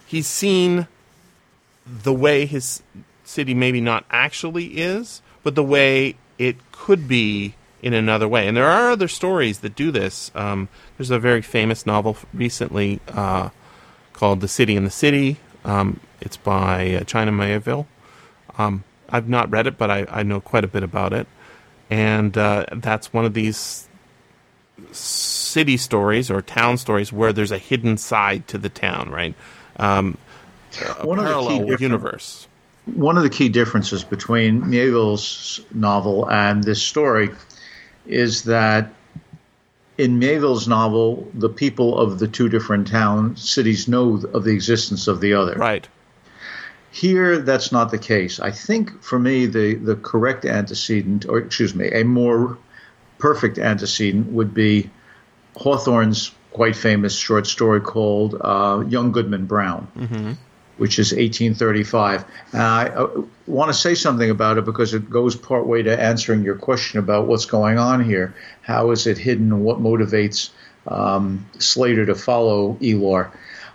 he's 0.07 0.27
seen 0.27 0.87
the 1.87 2.13
way 2.13 2.47
his 2.47 2.83
city 3.25 3.55
maybe 3.55 3.81
not 3.81 4.05
actually 4.11 4.79
is, 4.79 5.23
but 5.43 5.55
the 5.55 5.65
way 5.65 6.17
it 6.39 6.57
could 6.73 7.09
be 7.09 7.55
in 7.83 7.95
another 7.95 8.29
way. 8.29 8.47
And 8.47 8.57
there 8.57 8.67
are 8.69 8.91
other 8.91 9.09
stories 9.09 9.61
that 9.61 9.75
do 9.75 9.91
this. 9.91 10.31
Um, 10.35 10.69
there's 10.97 11.11
a 11.11 11.19
very 11.19 11.43
famous 11.43 11.87
novel 11.87 12.17
recently 12.35 13.01
uh, 13.09 13.51
called 14.13 14.41
The 14.41 14.49
City 14.49 14.77
in 14.77 14.85
the 14.85 14.91
City. 14.91 15.39
Um, 15.65 16.01
it's 16.21 16.37
by 16.37 16.95
uh, 16.95 17.05
China 17.05 17.33
Mieville. 17.33 17.87
Um, 18.59 18.85
I've 19.09 19.29
not 19.29 19.51
read 19.51 19.67
it, 19.67 19.79
but 19.79 19.91
I, 19.91 20.07
I 20.09 20.23
know 20.23 20.41
quite 20.41 20.65
a 20.65 20.69
bit 20.69 20.83
about 20.83 21.13
it. 21.13 21.27
And 21.89 22.37
uh, 22.39 22.67
that's 22.73 23.13
one 23.13 23.25
of 23.25 23.35
these 23.35 23.89
city 24.93 25.77
stories 25.77 26.31
or 26.31 26.41
town 26.43 26.79
stories 26.79 27.13
where 27.13 27.33
there's 27.33 27.51
a 27.51 27.59
hidden 27.59 27.97
side 27.97 28.47
to 28.49 28.59
the 28.59 28.69
town, 28.69 29.11
right? 29.11 29.35
Um, 29.77 30.17
One 31.03 31.19
of 31.19 31.25
the 31.25 31.31
parallel 31.31 31.59
different- 31.61 31.81
universe. 31.81 32.47
One 32.87 33.17
of 33.17 33.23
the 33.23 33.31
key 33.31 33.49
differences 33.51 34.03
between 34.03 34.69
Mieville's 34.69 35.61
novel 35.73 36.29
and 36.31 36.65
this 36.65 36.83
story 36.83 37.31
is 38.07 38.45
that 38.45 38.93
in 39.99 40.19
Mieville's 40.19 40.67
novel, 40.67 41.29
the 41.35 41.49
people 41.49 41.99
of 41.99 42.19
the 42.19 42.29
two 42.29 42.49
different 42.49 42.89
town 42.89 43.37
cities 43.37 43.87
know 43.87 44.23
of 44.33 44.45
the 44.45 44.53
existence 44.53 45.09
of 45.09 45.21
the 45.21 45.35
other. 45.35 45.55
Right. 45.55 45.87
Here, 46.91 47.39
that's 47.39 47.71
not 47.71 47.91
the 47.91 47.99
case. 47.99 48.41
I 48.41 48.51
think 48.51 49.03
for 49.03 49.19
me, 49.19 49.47
the, 49.47 49.75
the 49.75 49.97
correct 49.97 50.45
antecedent, 50.45 51.27
or 51.27 51.39
excuse 51.39 51.75
me, 51.75 51.91
a 51.93 52.05
more 52.05 52.59
perfect 53.19 53.59
antecedent 53.59 54.33
would 54.33 54.55
be 54.55 54.91
Hawthorne's 55.57 56.33
quite 56.53 56.75
famous 56.75 57.17
short 57.17 57.47
story 57.47 57.81
called 57.81 58.37
uh, 58.41 58.83
Young 58.89 59.13
Goodman 59.13 59.47
Brown, 59.47 59.87
which 60.81 60.99
is 60.99 61.13
1835. 61.13 62.25
And 62.53 62.63
I 62.63 62.87
uh, 62.89 63.23
want 63.47 63.69
to 63.69 63.75
say 63.75 63.95
something 63.95 64.31
about 64.31 64.57
it 64.57 64.65
because 64.65 64.95
it 64.95 65.11
goes 65.11 65.37
part 65.37 65.67
way 65.67 65.83
to 65.83 66.01
answering 66.01 66.43
your 66.43 66.57
question 66.57 66.99
about 66.99 67.27
what's 67.27 67.45
going 67.45 67.79
on 67.79 68.03
here. 68.03 68.35
How 68.63 68.91
is 68.91 69.07
it 69.07 69.19
hidden 69.19 69.63
what 69.63 69.79
motivates 69.79 70.49
um, 70.87 71.47
Slater 71.59 72.07
to 72.07 72.15
follow 72.15 72.79
Elor? 72.81 73.31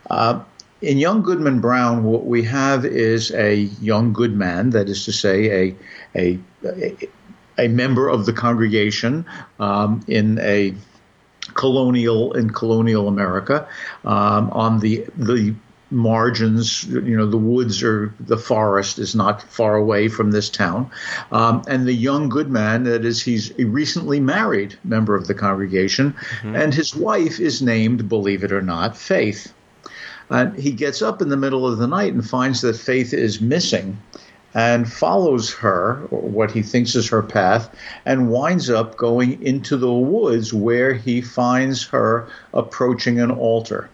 Uh, 0.09 0.41
in 0.81 0.97
Young 0.97 1.21
Goodman 1.21 1.61
Brown, 1.61 2.03
what 2.03 2.25
we 2.25 2.41
have 2.41 2.85
is 2.85 3.31
a 3.35 3.69
young 3.81 4.11
good 4.11 4.35
man, 4.35 4.71
that 4.71 4.89
is 4.89 5.05
to 5.05 5.13
say, 5.13 5.69
a 5.69 5.75
a 6.15 6.39
a, 6.65 6.97
a 7.59 7.67
member 7.67 8.09
of 8.09 8.25
the 8.25 8.33
congregation 8.33 9.25
um, 9.59 10.03
in 10.07 10.39
a 10.39 10.73
colonial 11.53 12.33
in 12.33 12.49
colonial 12.49 13.07
America 13.07 13.67
um, 14.05 14.49
on 14.51 14.79
the 14.79 15.05
the 15.17 15.53
margins 15.95 16.83
you 16.83 17.15
know 17.15 17.25
the 17.25 17.37
woods 17.37 17.81
or 17.81 18.13
the 18.19 18.37
forest 18.37 18.99
is 18.99 19.15
not 19.15 19.41
far 19.41 19.75
away 19.75 20.09
from 20.09 20.31
this 20.31 20.49
town. 20.49 20.91
Um, 21.31 21.63
and 21.67 21.87
the 21.87 21.93
young 21.93 22.27
good 22.27 22.49
man 22.49 22.83
that 22.83 23.05
is 23.05 23.23
he's 23.23 23.57
a 23.57 23.63
recently 23.63 24.19
married 24.19 24.77
member 24.83 25.15
of 25.15 25.27
the 25.27 25.33
congregation 25.33 26.13
and 26.43 26.73
his 26.73 26.95
wife 26.95 27.39
is 27.39 27.61
named 27.61 28.09
believe 28.09 28.43
it 28.43 28.51
or 28.51 28.61
not 28.61 28.97
faith. 28.97 29.53
And 30.29 30.57
he 30.57 30.71
gets 30.71 31.01
up 31.01 31.21
in 31.21 31.29
the 31.29 31.37
middle 31.37 31.67
of 31.67 31.77
the 31.77 31.87
night 31.87 32.13
and 32.13 32.27
finds 32.27 32.61
that 32.61 32.75
Faith 32.75 33.13
is 33.13 33.39
missing 33.39 33.97
and 34.55 34.91
follows 34.91 35.53
her, 35.53 36.07
or 36.11 36.21
what 36.21 36.49
he 36.49 36.61
thinks 36.61 36.95
is 36.95 37.09
her 37.09 37.21
path, 37.21 37.69
and 38.05 38.31
winds 38.31 38.69
up 38.69 38.95
going 38.95 39.41
into 39.43 39.75
the 39.75 39.91
woods 39.91 40.53
where 40.53 40.93
he 40.93 41.21
finds 41.21 41.85
her 41.85 42.27
approaching 42.53 43.19
an 43.19 43.31
altar. 43.31 43.89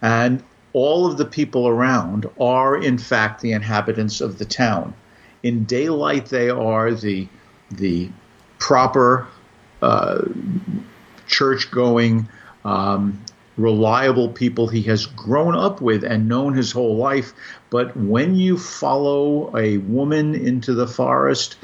And 0.00 0.42
all 0.76 1.06
of 1.06 1.16
the 1.16 1.24
people 1.24 1.66
around 1.66 2.28
are, 2.38 2.76
in 2.76 2.98
fact, 2.98 3.40
the 3.40 3.52
inhabitants 3.52 4.20
of 4.20 4.36
the 4.36 4.44
town. 4.44 4.92
In 5.42 5.64
daylight, 5.64 6.26
they 6.26 6.50
are 6.50 6.92
the, 6.92 7.28
the 7.70 8.10
proper 8.58 9.26
uh, 9.80 10.20
church 11.26 11.70
going, 11.70 12.28
um, 12.66 13.24
reliable 13.56 14.28
people 14.28 14.68
he 14.68 14.82
has 14.82 15.06
grown 15.06 15.56
up 15.56 15.80
with 15.80 16.04
and 16.04 16.28
known 16.28 16.52
his 16.52 16.72
whole 16.72 16.98
life. 16.98 17.32
But 17.70 17.96
when 17.96 18.36
you 18.36 18.58
follow 18.58 19.56
a 19.56 19.78
woman 19.78 20.34
into 20.34 20.74
the 20.74 20.86
forest, 20.86 21.56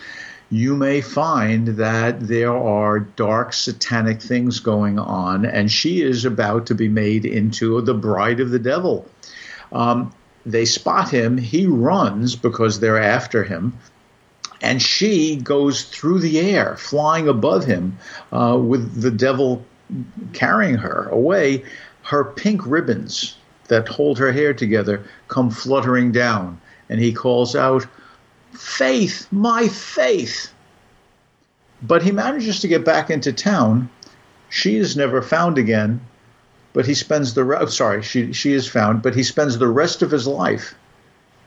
you 0.53 0.77
may 0.77 1.01
find 1.01 1.67
that 1.79 2.21
there 2.21 2.55
are 2.55 3.01
dark 3.01 3.55
satanic 3.55 4.21
things 4.21 4.61
going 4.61 4.99
on, 4.99 5.47
and 5.47 5.73
she 5.73 6.03
is 6.03 6.27
about 6.27 6.67
to 6.67 6.75
be 6.75 6.88
made 6.88 7.25
into 7.25 7.81
the 7.81 7.95
bride 7.95 8.38
of 8.38 8.51
the 8.51 8.59
devil. 8.59 9.07
Um, 9.73 10.15
they 10.45 10.67
spot 10.67 11.09
him, 11.09 11.38
he 11.38 11.67
runs 11.67 12.37
because 12.37 12.81
they're 12.81 13.03
after 13.03 13.45
him, 13.45 13.79
and 14.61 14.83
she 14.83 15.37
goes 15.37 15.85
through 15.85 16.19
the 16.19 16.38
air, 16.38 16.77
flying 16.77 17.29
above 17.29 17.65
him, 17.65 17.97
uh, 18.31 18.59
with 18.61 19.01
the 19.01 19.11
devil 19.11 19.65
carrying 20.35 20.75
her 20.75 21.09
away. 21.11 21.65
Her 22.03 22.25
pink 22.25 22.67
ribbons 22.67 23.38
that 23.69 23.88
hold 23.88 24.19
her 24.19 24.33
hair 24.33 24.53
together 24.53 25.03
come 25.29 25.49
fluttering 25.51 26.12
down, 26.12 26.61
and 26.91 27.01
he 27.01 27.15
calls 27.15 27.57
out, 27.57 27.87
Faith, 28.53 29.27
my 29.31 29.69
faith. 29.69 30.53
But 31.83 32.03
he 32.03 32.12
manages 32.12 32.61
to 32.61 32.69
get 32.69 32.85
back 32.85 33.11
into 33.11 33.33
town. 33.33 33.91
She 34.49 34.77
is 34.77 34.97
never 34.97 35.23
found 35.23 35.59
again, 35.59 36.01
but 36.73 36.87
he 36.87 36.95
spends 36.95 37.35
the 37.35 37.45
re- 37.45 37.67
sorry, 37.67 38.03
she 38.03 38.33
she 38.33 38.53
is 38.53 38.69
found, 38.69 39.03
but 39.03 39.15
he 39.15 39.23
spends 39.23 39.59
the 39.59 39.69
rest 39.69 40.03
of 40.03 40.11
his 40.11 40.27
life 40.27 40.75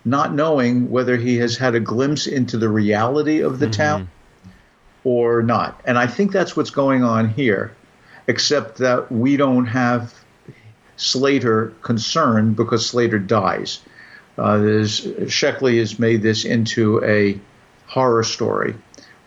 not 0.06 0.34
knowing 0.34 0.90
whether 0.92 1.18
he 1.18 1.38
has 1.38 1.58
had 1.58 1.74
a 1.74 1.80
glimpse 1.80 2.28
into 2.28 2.58
the 2.58 2.70
reality 2.70 3.42
of 3.42 3.60
the 3.60 3.66
mm-hmm. 3.66 3.72
town 3.72 4.10
or 5.04 5.42
not. 5.42 5.82
And 5.86 5.98
I 5.98 6.08
think 6.08 6.32
that's 6.32 6.56
what's 6.56 6.70
going 6.70 7.04
on 7.04 7.30
here, 7.30 7.76
except 8.28 8.78
that 8.78 9.12
we 9.12 9.36
don't 9.36 9.66
have 9.66 10.14
Slater 10.98 11.74
concerned 11.82 12.56
because 12.56 12.86
Slater 12.86 13.20
dies. 13.20 13.80
Uh, 14.38 14.86
Sheckley 15.28 15.80
has 15.80 15.98
made 15.98 16.22
this 16.22 16.46
into 16.46 17.04
a 17.04 17.40
horror 17.88 18.24
story 18.24 18.76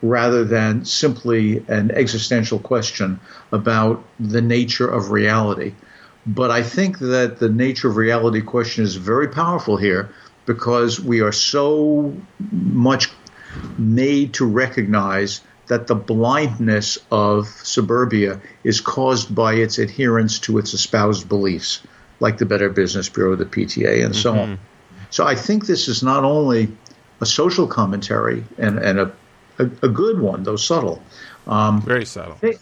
rather 0.03 0.44
than 0.44 0.85
simply 0.85 1.64
an 1.68 1.90
existential 1.90 2.59
question 2.59 3.21
about 3.51 4.05
the 4.21 4.42
nature 4.42 4.88
of 4.88 5.11
reality. 5.11 5.75
But 6.27 6.51
I 6.51 6.62
think 6.62 6.99
that 6.99 7.38
the 7.38 7.49
nature 7.49 7.88
of 7.88 7.97
reality 7.97 8.42
question 8.42 8.85
is 8.85 8.97
very 8.97 9.29
powerful 9.29 9.77
here 9.77 10.11
because 10.47 11.01
we 11.01 11.21
are 11.21 11.33
so 11.33 12.14
much 12.53 13.11
made 13.77 14.35
to 14.35 14.47
recognize 14.47 15.40
that 15.66 15.87
the 15.87 15.94
blindness 15.94 16.99
of 17.11 17.47
suburbia 17.49 18.40
is 18.64 18.81
caused 18.81 19.35
by 19.35 19.55
its 19.55 19.79
adherence 19.79 20.38
to 20.40 20.59
its 20.59 20.75
espoused 20.75 21.29
beliefs, 21.29 21.83
like 22.21 22.38
the 22.38 22.47
Better 22.47 22.71
Business 22.71 23.09
Bureau, 23.09 23.37
the 23.37 23.44
PTA, 23.44 24.05
and 24.05 24.12
mm-hmm. 24.14 24.23
so 24.23 24.33
on. 24.38 24.59
So 25.11 25.27
I 25.27 25.35
think 25.35 25.66
this 25.66 25.88
is 25.88 26.03
not 26.03 26.25
only 26.25 26.68
a 27.21 27.27
social 27.27 27.66
commentary 27.66 28.44
and, 28.59 28.79
and 28.79 28.99
a, 29.01 29.12
a, 29.59 29.64
a 29.83 29.88
good 29.88 30.21
one, 30.21 30.42
though 30.42 30.57
subtle. 30.57 31.03
Um, 31.47 31.81
Very 31.83 32.05
subtle. 32.05 32.37
It, 32.42 32.61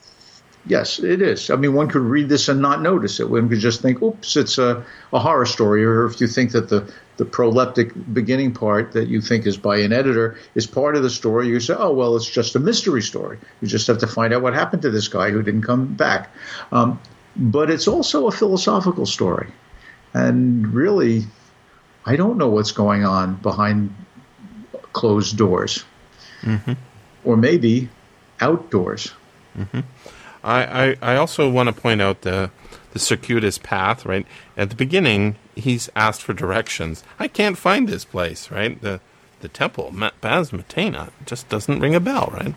yes, 0.64 0.98
it 0.98 1.20
is. 1.20 1.50
I 1.50 1.56
mean, 1.56 1.74
one 1.74 1.88
could 1.88 2.02
read 2.02 2.28
this 2.28 2.48
and 2.48 2.62
not 2.62 2.80
notice 2.80 3.20
it. 3.20 3.28
One 3.28 3.48
could 3.48 3.58
just 3.58 3.82
think, 3.82 4.00
oops, 4.00 4.36
it's 4.36 4.58
a, 4.58 4.84
a 5.12 5.18
horror 5.18 5.46
story. 5.46 5.84
Or 5.84 6.06
if 6.06 6.20
you 6.20 6.26
think 6.28 6.52
that 6.52 6.68
the, 6.68 6.90
the 7.16 7.24
proleptic 7.24 8.14
beginning 8.14 8.54
part 8.54 8.92
that 8.92 9.08
you 9.08 9.20
think 9.20 9.46
is 9.46 9.56
by 9.56 9.78
an 9.78 9.92
editor 9.92 10.38
is 10.54 10.66
part 10.66 10.96
of 10.96 11.02
the 11.02 11.10
story, 11.10 11.48
you 11.48 11.60
say, 11.60 11.74
oh, 11.76 11.92
well, 11.92 12.16
it's 12.16 12.30
just 12.30 12.54
a 12.54 12.60
mystery 12.60 13.02
story. 13.02 13.38
You 13.60 13.68
just 13.68 13.86
have 13.88 13.98
to 13.98 14.06
find 14.06 14.32
out 14.32 14.42
what 14.42 14.54
happened 14.54 14.82
to 14.82 14.90
this 14.90 15.08
guy 15.08 15.30
who 15.30 15.42
didn't 15.42 15.62
come 15.62 15.94
back. 15.94 16.30
Um, 16.72 17.00
but 17.36 17.70
it's 17.70 17.88
also 17.88 18.28
a 18.28 18.32
philosophical 18.32 19.04
story. 19.04 19.48
And 20.14 20.72
really, 20.72 21.24
I 22.06 22.14
don't 22.16 22.38
know 22.38 22.48
what's 22.48 22.72
going 22.72 23.04
on 23.04 23.34
behind 23.34 23.92
closed 24.92 25.36
doors, 25.36 25.84
mm-hmm. 26.42 26.72
or 27.24 27.36
maybe 27.36 27.88
outdoors. 28.40 29.12
Mm-hmm. 29.58 29.80
I, 30.44 30.62
I, 30.62 30.96
I 31.02 31.16
also 31.16 31.50
want 31.50 31.68
to 31.68 31.74
point 31.74 32.00
out 32.00 32.22
the 32.22 32.50
the 32.92 33.00
circuitous 33.00 33.58
path. 33.58 34.06
Right 34.06 34.26
at 34.56 34.70
the 34.70 34.76
beginning, 34.76 35.36
he's 35.56 35.90
asked 35.96 36.22
for 36.22 36.32
directions. 36.32 37.02
I 37.18 37.26
can't 37.28 37.58
find 37.58 37.88
this 37.88 38.04
place. 38.04 38.50
Right 38.50 38.80
the 38.80 39.00
the 39.40 39.48
temple 39.48 39.92
Baz 40.20 40.50
Matena 40.52 41.10
just 41.26 41.48
doesn't 41.48 41.80
ring 41.80 41.94
a 41.94 42.00
bell. 42.00 42.30
Right. 42.32 42.54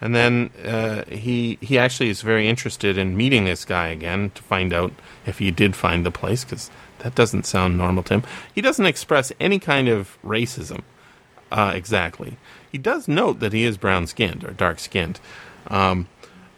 And 0.00 0.14
then 0.14 0.50
uh, 0.64 1.04
he 1.06 1.58
he 1.60 1.78
actually 1.78 2.10
is 2.10 2.22
very 2.22 2.48
interested 2.48 2.96
in 2.96 3.16
meeting 3.16 3.44
this 3.44 3.64
guy 3.64 3.88
again 3.88 4.30
to 4.34 4.42
find 4.42 4.72
out 4.72 4.92
if 5.26 5.38
he 5.38 5.50
did 5.50 5.74
find 5.74 6.06
the 6.06 6.10
place 6.10 6.44
because 6.44 6.70
that 7.00 7.14
doesn't 7.14 7.46
sound 7.46 7.76
normal 7.76 8.02
to 8.04 8.14
him. 8.14 8.22
He 8.54 8.60
doesn't 8.60 8.86
express 8.86 9.32
any 9.40 9.58
kind 9.58 9.88
of 9.88 10.18
racism 10.24 10.82
uh, 11.50 11.72
exactly. 11.74 12.36
He 12.70 12.78
does 12.78 13.08
note 13.08 13.40
that 13.40 13.52
he 13.52 13.64
is 13.64 13.76
brown 13.76 14.06
skinned 14.06 14.44
or 14.44 14.50
dark 14.50 14.78
skinned. 14.78 15.20
Um, 15.68 16.08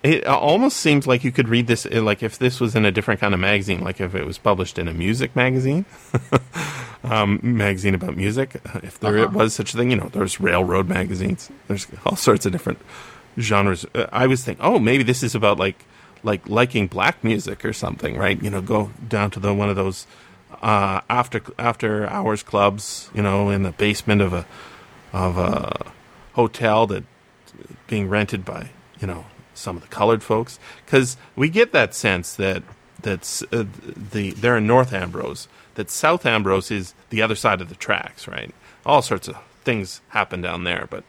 it 0.02 0.26
almost 0.26 0.78
seems 0.78 1.06
like 1.06 1.24
you 1.24 1.32
could 1.32 1.48
read 1.48 1.66
this 1.66 1.84
uh, 1.84 2.02
like 2.02 2.22
if 2.22 2.38
this 2.38 2.60
was 2.60 2.76
in 2.76 2.84
a 2.84 2.92
different 2.92 3.20
kind 3.20 3.34
of 3.34 3.40
magazine, 3.40 3.80
like 3.80 4.00
if 4.00 4.14
it 4.14 4.24
was 4.24 4.38
published 4.38 4.78
in 4.78 4.88
a 4.88 4.94
music 4.94 5.34
magazine, 5.34 5.84
um, 7.04 7.40
magazine 7.42 7.94
about 7.94 8.16
music. 8.16 8.60
If 8.82 9.00
there 9.00 9.18
uh-huh. 9.18 9.36
was 9.36 9.54
such 9.54 9.74
a 9.74 9.76
thing, 9.76 9.90
you 9.90 9.96
know, 9.96 10.08
there's 10.08 10.40
railroad 10.40 10.88
magazines. 10.88 11.50
There's 11.66 11.86
all 12.06 12.16
sorts 12.16 12.46
of 12.46 12.52
different 12.52 12.78
genres. 13.38 13.84
Uh, 13.94 14.06
I 14.12 14.26
was 14.26 14.44
thinking, 14.44 14.64
oh, 14.64 14.78
maybe 14.78 15.02
this 15.02 15.22
is 15.22 15.34
about 15.34 15.58
like 15.58 15.84
like 16.22 16.48
liking 16.48 16.86
black 16.86 17.22
music 17.22 17.64
or 17.64 17.72
something, 17.72 18.16
right? 18.16 18.40
You 18.42 18.50
know, 18.50 18.62
go 18.62 18.90
down 19.08 19.30
to 19.32 19.40
the 19.40 19.52
one 19.52 19.68
of 19.68 19.76
those 19.76 20.06
uh, 20.62 21.00
after 21.08 21.42
after 21.58 22.06
hours 22.06 22.42
clubs, 22.42 23.10
you 23.14 23.22
know, 23.22 23.50
in 23.50 23.62
the 23.62 23.72
basement 23.72 24.20
of 24.20 24.32
a 24.32 24.46
of 25.12 25.38
a 25.38 25.92
hotel 26.34 26.86
that 26.86 27.04
being 27.86 28.08
rented 28.08 28.44
by 28.44 28.70
you 29.00 29.06
know 29.06 29.26
some 29.54 29.76
of 29.76 29.82
the 29.82 29.88
colored 29.88 30.22
folks, 30.22 30.58
because 30.84 31.16
we 31.36 31.48
get 31.48 31.72
that 31.72 31.94
sense 31.94 32.34
that 32.36 32.62
that's 33.00 33.42
uh, 33.52 33.64
the 34.10 34.32
they're 34.32 34.56
in 34.56 34.66
North 34.66 34.92
Ambrose, 34.92 35.48
that 35.74 35.90
South 35.90 36.26
Ambrose 36.26 36.70
is 36.70 36.94
the 37.10 37.22
other 37.22 37.34
side 37.34 37.60
of 37.60 37.68
the 37.68 37.74
tracks, 37.74 38.26
right? 38.26 38.54
All 38.84 39.02
sorts 39.02 39.28
of 39.28 39.36
things 39.64 40.00
happen 40.08 40.40
down 40.40 40.64
there, 40.64 40.86
but 40.90 41.04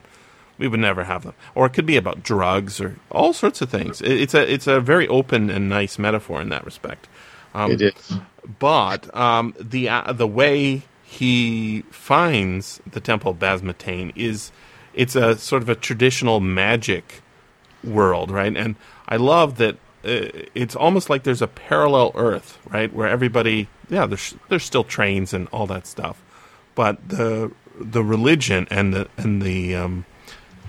we 0.57 0.67
would 0.67 0.79
never 0.79 1.05
have 1.05 1.23
them. 1.23 1.33
Or 1.55 1.65
it 1.65 1.73
could 1.73 1.85
be 1.85 1.97
about 1.97 2.21
drugs 2.21 2.79
or 2.81 2.97
all 3.09 3.33
sorts 3.33 3.61
of 3.61 3.69
things. 3.69 4.01
It's 4.01 4.33
a 4.33 4.51
it's 4.51 4.67
a 4.67 4.79
very 4.79 5.07
open 5.07 5.49
and 5.49 5.69
nice 5.69 5.97
metaphor 5.97 6.41
in 6.41 6.49
that 6.49 6.65
respect. 6.65 7.07
Um, 7.53 7.71
it 7.71 7.81
is 7.81 8.19
but 8.59 9.13
um, 9.15 9.53
the 9.59 9.89
uh, 9.89 10.13
the 10.13 10.27
way 10.27 10.83
he 11.03 11.81
finds 11.89 12.79
the 12.89 12.99
temple 12.99 13.31
of 13.31 13.39
Baz 13.39 13.61
Matane 13.61 14.11
is 14.15 14.51
it's 14.93 15.15
a 15.15 15.37
sort 15.37 15.61
of 15.61 15.69
a 15.69 15.75
traditional 15.75 16.39
magic 16.39 17.21
world, 17.83 18.31
right? 18.31 18.55
And 18.55 18.75
I 19.07 19.17
love 19.17 19.57
that 19.57 19.75
uh, 20.03 20.29
it's 20.53 20.75
almost 20.75 21.09
like 21.09 21.23
there's 21.23 21.41
a 21.41 21.47
parallel 21.47 22.11
Earth, 22.15 22.57
right, 22.69 22.93
where 22.93 23.07
everybody, 23.07 23.67
yeah, 23.89 24.05
there's 24.05 24.35
there's 24.49 24.63
still 24.63 24.83
trains 24.83 25.33
and 25.33 25.47
all 25.51 25.67
that 25.67 25.87
stuff, 25.87 26.21
but 26.75 27.09
the 27.09 27.51
the 27.79 28.03
religion 28.03 28.67
and 28.69 28.93
the 28.93 29.07
and 29.17 29.41
the 29.41 29.75
um, 29.75 30.05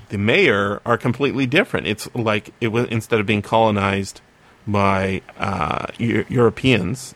the 0.09 0.19
mayor 0.19 0.81
are 0.85 0.99
completely 0.99 1.47
different. 1.47 1.87
It's 1.87 2.13
like 2.15 2.53
it 2.61 2.69
was 2.69 2.87
instead 2.87 3.21
of 3.21 3.27
being 3.27 3.43
colonized 3.43 4.21
by 4.67 5.23
uh, 5.39 5.87
Europeans 5.99 7.15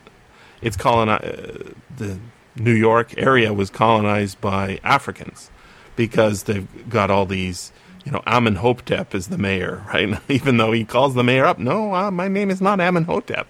it's 0.65 0.77
colonized. 0.77 1.25
Uh, 1.25 1.71
the 1.97 2.19
New 2.57 2.73
York 2.73 3.15
area 3.17 3.53
was 3.53 3.71
colonized 3.71 4.41
by 4.41 4.81
Africans 4.85 5.51
because 5.97 6.45
they've 6.45 6.89
got 6.89 7.11
all 7.11 7.27
these. 7.27 7.73
You 8.05 8.13
know, 8.13 8.23
Amenhotep 8.27 9.15
is 9.15 9.29
the 9.29 9.39
mayor, 9.39 9.83
right? 9.95 10.19
Even 10.29 10.59
though 10.59 10.73
he 10.73 10.85
calls 10.85 11.15
the 11.15 11.25
mayor 11.25 11.47
up, 11.47 11.59
no, 11.59 11.95
uh, 11.95 12.11
my 12.11 12.29
name 12.29 12.51
is 12.51 12.61
not 12.61 12.81
Amenhotep. 12.81 13.47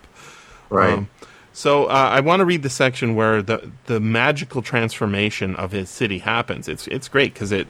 Right. 0.70 0.92
Um, 0.92 1.09
so 1.53 1.85
uh, 1.87 2.11
I 2.12 2.20
want 2.20 2.40
to 2.40 2.44
read 2.44 2.62
the 2.62 2.70
section 2.70 3.14
where 3.14 3.40
the 3.40 3.70
the 3.87 4.00
magical 4.00 4.61
transformation 4.61 5.55
of 5.55 5.70
his 5.70 5.88
city 5.88 6.18
happens. 6.18 6.68
It's 6.68 6.88
it's 6.88 7.09
great 7.09 7.33
because 7.33 7.53
it 7.53 7.68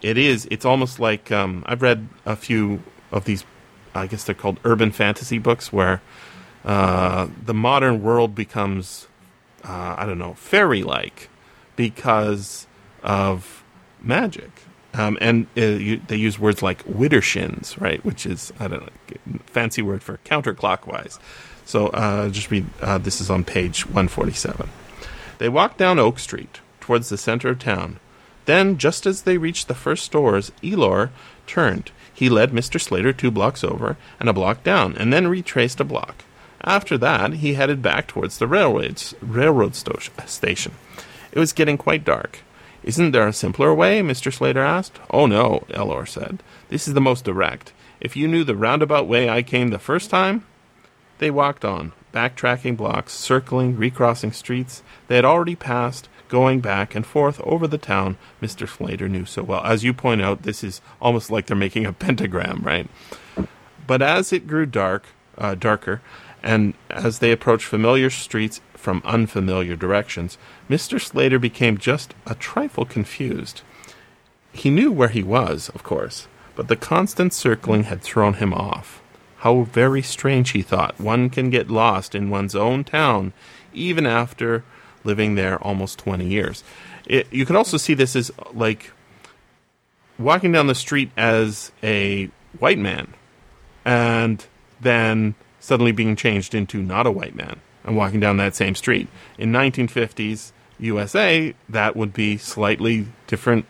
it 0.00 0.16
is 0.16 0.48
it's 0.50 0.64
almost 0.64 0.98
like 0.98 1.30
um, 1.30 1.62
I've 1.66 1.82
read 1.82 2.08
a 2.24 2.36
few 2.36 2.82
of 3.12 3.26
these. 3.26 3.44
I 3.94 4.06
guess 4.06 4.24
they're 4.24 4.34
called 4.34 4.60
urban 4.64 4.92
fantasy 4.92 5.38
books 5.38 5.72
where 5.72 6.00
uh, 6.64 7.28
the 7.44 7.54
modern 7.54 8.02
world 8.02 8.34
becomes, 8.34 9.06
uh, 9.64 9.94
I 9.98 10.06
don't 10.06 10.18
know, 10.18 10.34
fairy 10.34 10.82
like 10.82 11.28
because 11.76 12.66
of 13.02 13.64
magic. 14.00 14.50
Um, 14.94 15.18
and 15.20 15.46
uh, 15.56 15.60
you, 15.60 16.00
they 16.06 16.16
use 16.16 16.38
words 16.38 16.62
like 16.62 16.84
widdershins, 16.84 17.80
right? 17.80 18.04
Which 18.04 18.26
is, 18.26 18.52
I 18.58 18.68
don't 18.68 18.82
know, 18.82 19.38
fancy 19.46 19.82
word 19.82 20.02
for 20.02 20.18
counterclockwise. 20.24 21.18
So 21.64 21.88
uh, 21.88 22.30
just 22.30 22.50
read 22.50 22.66
uh, 22.80 22.98
this 22.98 23.20
is 23.20 23.30
on 23.30 23.44
page 23.44 23.86
147. 23.86 24.68
They 25.38 25.48
walked 25.48 25.78
down 25.78 25.98
Oak 25.98 26.18
Street 26.18 26.60
towards 26.80 27.10
the 27.10 27.18
center 27.18 27.50
of 27.50 27.58
town. 27.58 28.00
Then, 28.46 28.78
just 28.78 29.04
as 29.04 29.22
they 29.22 29.36
reached 29.36 29.68
the 29.68 29.74
first 29.74 30.04
stores, 30.04 30.50
Elor 30.62 31.10
turned. 31.46 31.90
He 32.12 32.30
led 32.30 32.50
Mr. 32.50 32.80
Slater 32.80 33.12
two 33.12 33.30
blocks 33.30 33.62
over 33.62 33.98
and 34.18 34.28
a 34.28 34.32
block 34.32 34.64
down, 34.64 34.96
and 34.96 35.12
then 35.12 35.28
retraced 35.28 35.80
a 35.80 35.84
block. 35.84 36.24
After 36.68 36.98
that, 36.98 37.32
he 37.32 37.54
headed 37.54 37.80
back 37.80 38.06
towards 38.08 38.36
the 38.36 38.46
railroad, 38.46 39.02
railroad 39.22 39.74
sto- 39.74 39.98
station. 40.26 40.72
It 41.32 41.38
was 41.38 41.54
getting 41.54 41.78
quite 41.78 42.04
dark. 42.04 42.40
Isn't 42.82 43.12
there 43.12 43.26
a 43.26 43.32
simpler 43.32 43.72
way? 43.72 44.02
Mr. 44.02 44.30
Slater 44.30 44.60
asked. 44.60 45.00
Oh, 45.10 45.24
no, 45.24 45.64
Elor 45.70 46.06
said. 46.06 46.42
This 46.68 46.86
is 46.86 46.92
the 46.92 47.00
most 47.00 47.24
direct. 47.24 47.72
If 48.02 48.16
you 48.16 48.28
knew 48.28 48.44
the 48.44 48.54
roundabout 48.54 49.08
way 49.08 49.30
I 49.30 49.40
came 49.42 49.68
the 49.68 49.78
first 49.78 50.10
time. 50.10 50.44
They 51.20 51.30
walked 51.30 51.64
on, 51.64 51.92
backtracking 52.12 52.76
blocks, 52.76 53.14
circling, 53.14 53.78
recrossing 53.78 54.32
streets 54.32 54.82
they 55.06 55.16
had 55.16 55.24
already 55.24 55.56
passed, 55.56 56.06
going 56.28 56.60
back 56.60 56.94
and 56.94 57.06
forth 57.06 57.40
over 57.44 57.66
the 57.66 57.78
town 57.78 58.18
Mr. 58.42 58.68
Slater 58.68 59.08
knew 59.08 59.24
so 59.24 59.42
well. 59.42 59.64
As 59.64 59.84
you 59.84 59.94
point 59.94 60.20
out, 60.20 60.42
this 60.42 60.62
is 60.62 60.82
almost 61.00 61.30
like 61.30 61.46
they're 61.46 61.56
making 61.56 61.86
a 61.86 61.94
pentagram, 61.94 62.60
right? 62.62 62.86
But 63.86 64.02
as 64.02 64.34
it 64.34 64.46
grew 64.46 64.66
dark, 64.66 65.06
uh, 65.38 65.54
darker, 65.54 66.02
and 66.42 66.74
as 66.90 67.18
they 67.18 67.32
approached 67.32 67.66
familiar 67.66 68.10
streets 68.10 68.60
from 68.74 69.02
unfamiliar 69.04 69.76
directions, 69.76 70.38
Mr. 70.68 71.00
Slater 71.00 71.38
became 71.38 71.78
just 71.78 72.14
a 72.26 72.34
trifle 72.34 72.84
confused. 72.84 73.62
He 74.52 74.70
knew 74.70 74.92
where 74.92 75.08
he 75.08 75.22
was, 75.22 75.68
of 75.70 75.82
course, 75.82 76.28
but 76.54 76.68
the 76.68 76.76
constant 76.76 77.32
circling 77.32 77.84
had 77.84 78.02
thrown 78.02 78.34
him 78.34 78.52
off. 78.52 79.02
How 79.38 79.62
very 79.62 80.02
strange, 80.02 80.50
he 80.50 80.62
thought. 80.62 80.98
One 81.00 81.30
can 81.30 81.50
get 81.50 81.70
lost 81.70 82.14
in 82.14 82.30
one's 82.30 82.56
own 82.56 82.84
town 82.84 83.32
even 83.72 84.06
after 84.06 84.64
living 85.04 85.36
there 85.36 85.62
almost 85.62 85.98
20 85.98 86.26
years. 86.26 86.64
It, 87.06 87.32
you 87.32 87.46
can 87.46 87.56
also 87.56 87.76
see 87.76 87.94
this 87.94 88.16
as 88.16 88.30
like 88.52 88.90
walking 90.18 90.52
down 90.52 90.66
the 90.66 90.74
street 90.74 91.10
as 91.16 91.70
a 91.82 92.30
white 92.58 92.78
man 92.78 93.14
and 93.84 94.44
then 94.80 95.34
suddenly 95.68 95.92
being 95.92 96.16
changed 96.16 96.54
into 96.54 96.82
not 96.82 97.06
a 97.06 97.10
white 97.10 97.34
man 97.34 97.60
and 97.84 97.94
walking 97.94 98.18
down 98.18 98.38
that 98.38 98.56
same 98.56 98.74
street. 98.74 99.06
In 99.36 99.52
1950s 99.52 100.52
USA, 100.80 101.54
that 101.68 101.94
would 101.94 102.14
be 102.14 102.38
slightly 102.38 103.06
different, 103.26 103.66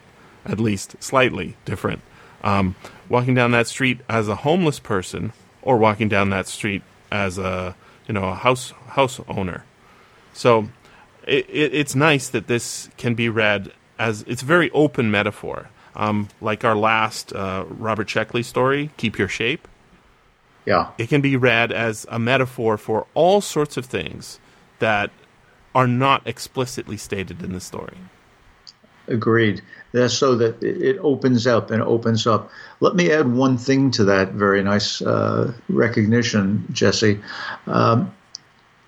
at 0.46 0.60
least 0.60 0.94
slightly 1.02 1.56
different. 1.64 2.00
Um, 2.44 2.76
walking 3.08 3.34
down 3.34 3.50
that 3.50 3.66
street 3.66 4.00
as 4.08 4.28
a 4.28 4.36
homeless 4.36 4.78
person 4.78 5.32
or 5.60 5.76
walking 5.76 6.08
down 6.08 6.30
that 6.30 6.46
street 6.46 6.82
as 7.10 7.36
a 7.36 7.74
you 8.06 8.14
know 8.14 8.28
a 8.28 8.34
house 8.34 8.72
house 8.90 9.20
owner. 9.26 9.64
So 10.32 10.68
it, 11.26 11.50
it, 11.50 11.74
it's 11.74 11.96
nice 11.96 12.28
that 12.28 12.46
this 12.46 12.90
can 12.96 13.14
be 13.14 13.28
read 13.28 13.72
as 13.98 14.22
it's 14.28 14.42
a 14.42 14.46
very 14.46 14.70
open 14.70 15.10
metaphor. 15.10 15.68
Um, 15.96 16.28
like 16.40 16.64
our 16.64 16.76
last 16.76 17.32
uh, 17.32 17.64
Robert 17.68 18.06
Sheckley 18.06 18.44
story, 18.44 18.90
"Keep 18.98 19.18
Your 19.18 19.26
Shape." 19.26 19.66
Yeah, 20.68 20.90
it 20.98 21.08
can 21.08 21.22
be 21.22 21.34
read 21.34 21.72
as 21.72 22.04
a 22.10 22.18
metaphor 22.18 22.76
for 22.76 23.06
all 23.14 23.40
sorts 23.40 23.78
of 23.78 23.86
things 23.86 24.38
that 24.80 25.10
are 25.74 25.86
not 25.86 26.26
explicitly 26.26 26.98
stated 26.98 27.42
in 27.42 27.54
the 27.54 27.60
story. 27.60 27.96
Agreed. 29.06 29.62
That's 29.92 30.12
so 30.12 30.34
that 30.34 30.62
it 30.62 30.98
opens 30.98 31.46
up 31.46 31.70
and 31.70 31.82
opens 31.82 32.26
up. 32.26 32.50
Let 32.80 32.94
me 32.94 33.10
add 33.10 33.32
one 33.32 33.56
thing 33.56 33.90
to 33.92 34.04
that 34.04 34.32
very 34.32 34.62
nice 34.62 35.00
uh, 35.00 35.54
recognition, 35.70 36.66
Jesse. 36.70 37.18
Um, 37.66 38.14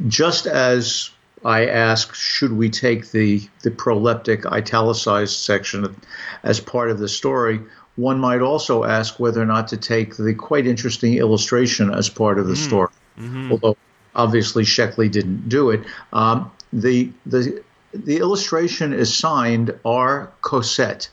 just 0.07 0.47
as 0.47 1.09
I 1.47 1.65
ask, 1.65 2.15
should 2.15 2.53
we 2.53 2.69
take 2.69 3.11
the, 3.11 3.49
the 3.63 3.71
proleptic 3.71 4.45
italicized 4.45 5.33
section 5.33 5.97
as 6.43 6.61
part 6.61 6.91
of 6.91 6.99
the 6.99 7.09
story? 7.09 7.63
One 7.97 8.19
might 8.19 8.41
also 8.41 8.85
ask 8.85 9.21
whether 9.21 9.43
or 9.43 9.47
not 9.47 9.69
to 9.69 9.77
take 9.77 10.17
the 10.17 10.35
quite 10.35 10.67
interesting 10.67 11.15
illustration 11.19 11.93
as 11.93 12.09
part 12.09 12.39
of 12.39 12.47
the 12.47 12.55
mm. 12.55 12.67
story. 12.67 12.89
Mm-hmm. 13.19 13.53
Although 13.53 13.77
obviously 14.15 14.65
Sheckley 14.65 15.11
didn't 15.11 15.49
do 15.49 15.71
it. 15.71 15.83
Um, 16.13 16.51
the 16.73 17.11
the 17.27 17.63
the 17.93 18.19
illustration 18.19 18.93
is 18.93 19.13
signed 19.13 19.75
R. 19.85 20.31
Cossette, 20.43 21.09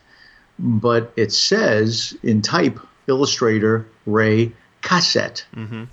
but 0.60 1.12
it 1.16 1.32
says 1.32 2.16
in 2.24 2.42
type 2.42 2.80
illustrator 3.08 3.88
Ray 4.06 4.52
Cassette. 4.82 5.46
Mm-hmm. 5.56 5.86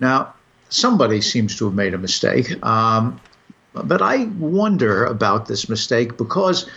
Now, 0.00 0.34
somebody 0.68 1.20
seems 1.20 1.56
to 1.56 1.64
have 1.66 1.74
made 1.74 1.94
a 1.94 1.98
mistake, 1.98 2.62
um, 2.64 3.18
but 3.72 4.02
I 4.02 4.24
wonder 4.38 5.06
about 5.06 5.46
this 5.46 5.68
mistake 5.68 6.16
because 6.18 6.68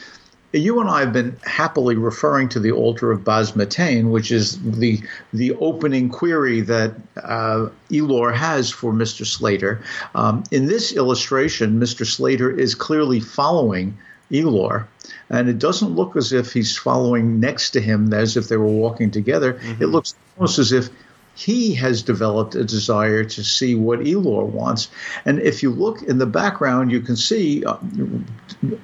you 0.52 0.80
and 0.80 0.90
I 0.90 1.02
have 1.02 1.14
been 1.14 1.38
happily 1.44 1.96
referring 1.96 2.50
to 2.50 2.60
the 2.60 2.72
altar 2.72 3.12
of 3.12 3.22
Basmatain, 3.22 4.10
which 4.10 4.32
is 4.32 4.60
the 4.62 5.02
the 5.32 5.54
opening 5.56 6.10
query 6.10 6.62
that 6.62 6.96
uh, 7.24 7.70
Elor 7.92 8.34
has 8.34 8.72
for 8.72 8.92
Mr. 8.92 9.26
Slater. 9.26 9.82
Um, 10.16 10.44
in 10.52 10.66
this 10.66 10.94
illustration, 10.94 11.80
Mr. 11.80 12.06
Slater 12.06 12.50
is 12.50 12.74
clearly 12.74 13.20
following 13.20 13.98
Elor, 14.32 14.88
and 15.30 15.50
it 15.50 15.60
doesn't 15.60 15.96
look 15.96 16.16
as 16.16 16.34
if 16.34 16.52
he's 16.54 16.78
following 16.78 17.40
next 17.40 17.72
to 17.72 17.82
him, 17.82 18.12
as 18.14 18.36
if 18.36 18.48
they 18.48 18.58
were 18.58 18.66
walking 18.66 19.12
together. 19.12 19.54
Mm-hmm. 19.54 19.84
It 19.84 19.88
looks 19.88 20.16
almost 20.38 20.58
as 20.58 20.72
if 20.72 20.90
he 21.39 21.73
has 21.73 22.02
developed 22.02 22.54
a 22.54 22.65
desire 22.65 23.23
to 23.23 23.43
see 23.45 23.73
what 23.73 23.99
Elor 23.99 24.43
wants. 24.45 24.89
And 25.23 25.39
if 25.39 25.63
you 25.63 25.71
look 25.71 26.02
in 26.02 26.17
the 26.17 26.25
background, 26.25 26.91
you 26.91 26.99
can 26.99 27.15
see 27.15 27.63
uh, 27.63 27.78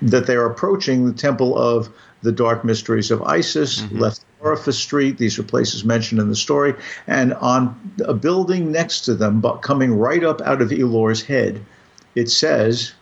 that 0.01 0.25
they're 0.25 0.45
approaching 0.45 1.05
the 1.05 1.11
temple 1.11 1.57
of 1.57 1.89
the 2.21 2.31
dark 2.31 2.63
mysteries 2.63 3.11
of 3.11 3.21
Isis, 3.23 3.81
mm-hmm. 3.81 3.99
left 3.99 4.23
Orifice 4.39 4.79
Street. 4.79 5.17
These 5.17 5.37
are 5.37 5.43
places 5.43 5.83
mentioned 5.83 6.21
in 6.21 6.29
the 6.29 6.35
story. 6.35 6.75
And 7.07 7.33
on 7.33 7.77
a 8.05 8.13
building 8.13 8.71
next 8.71 9.01
to 9.01 9.15
them, 9.15 9.41
but 9.41 9.57
coming 9.57 9.93
right 9.93 10.23
up 10.23 10.39
out 10.39 10.61
of 10.61 10.69
Elor's 10.69 11.21
head, 11.21 11.61
it 12.15 12.29
says, 12.29 12.93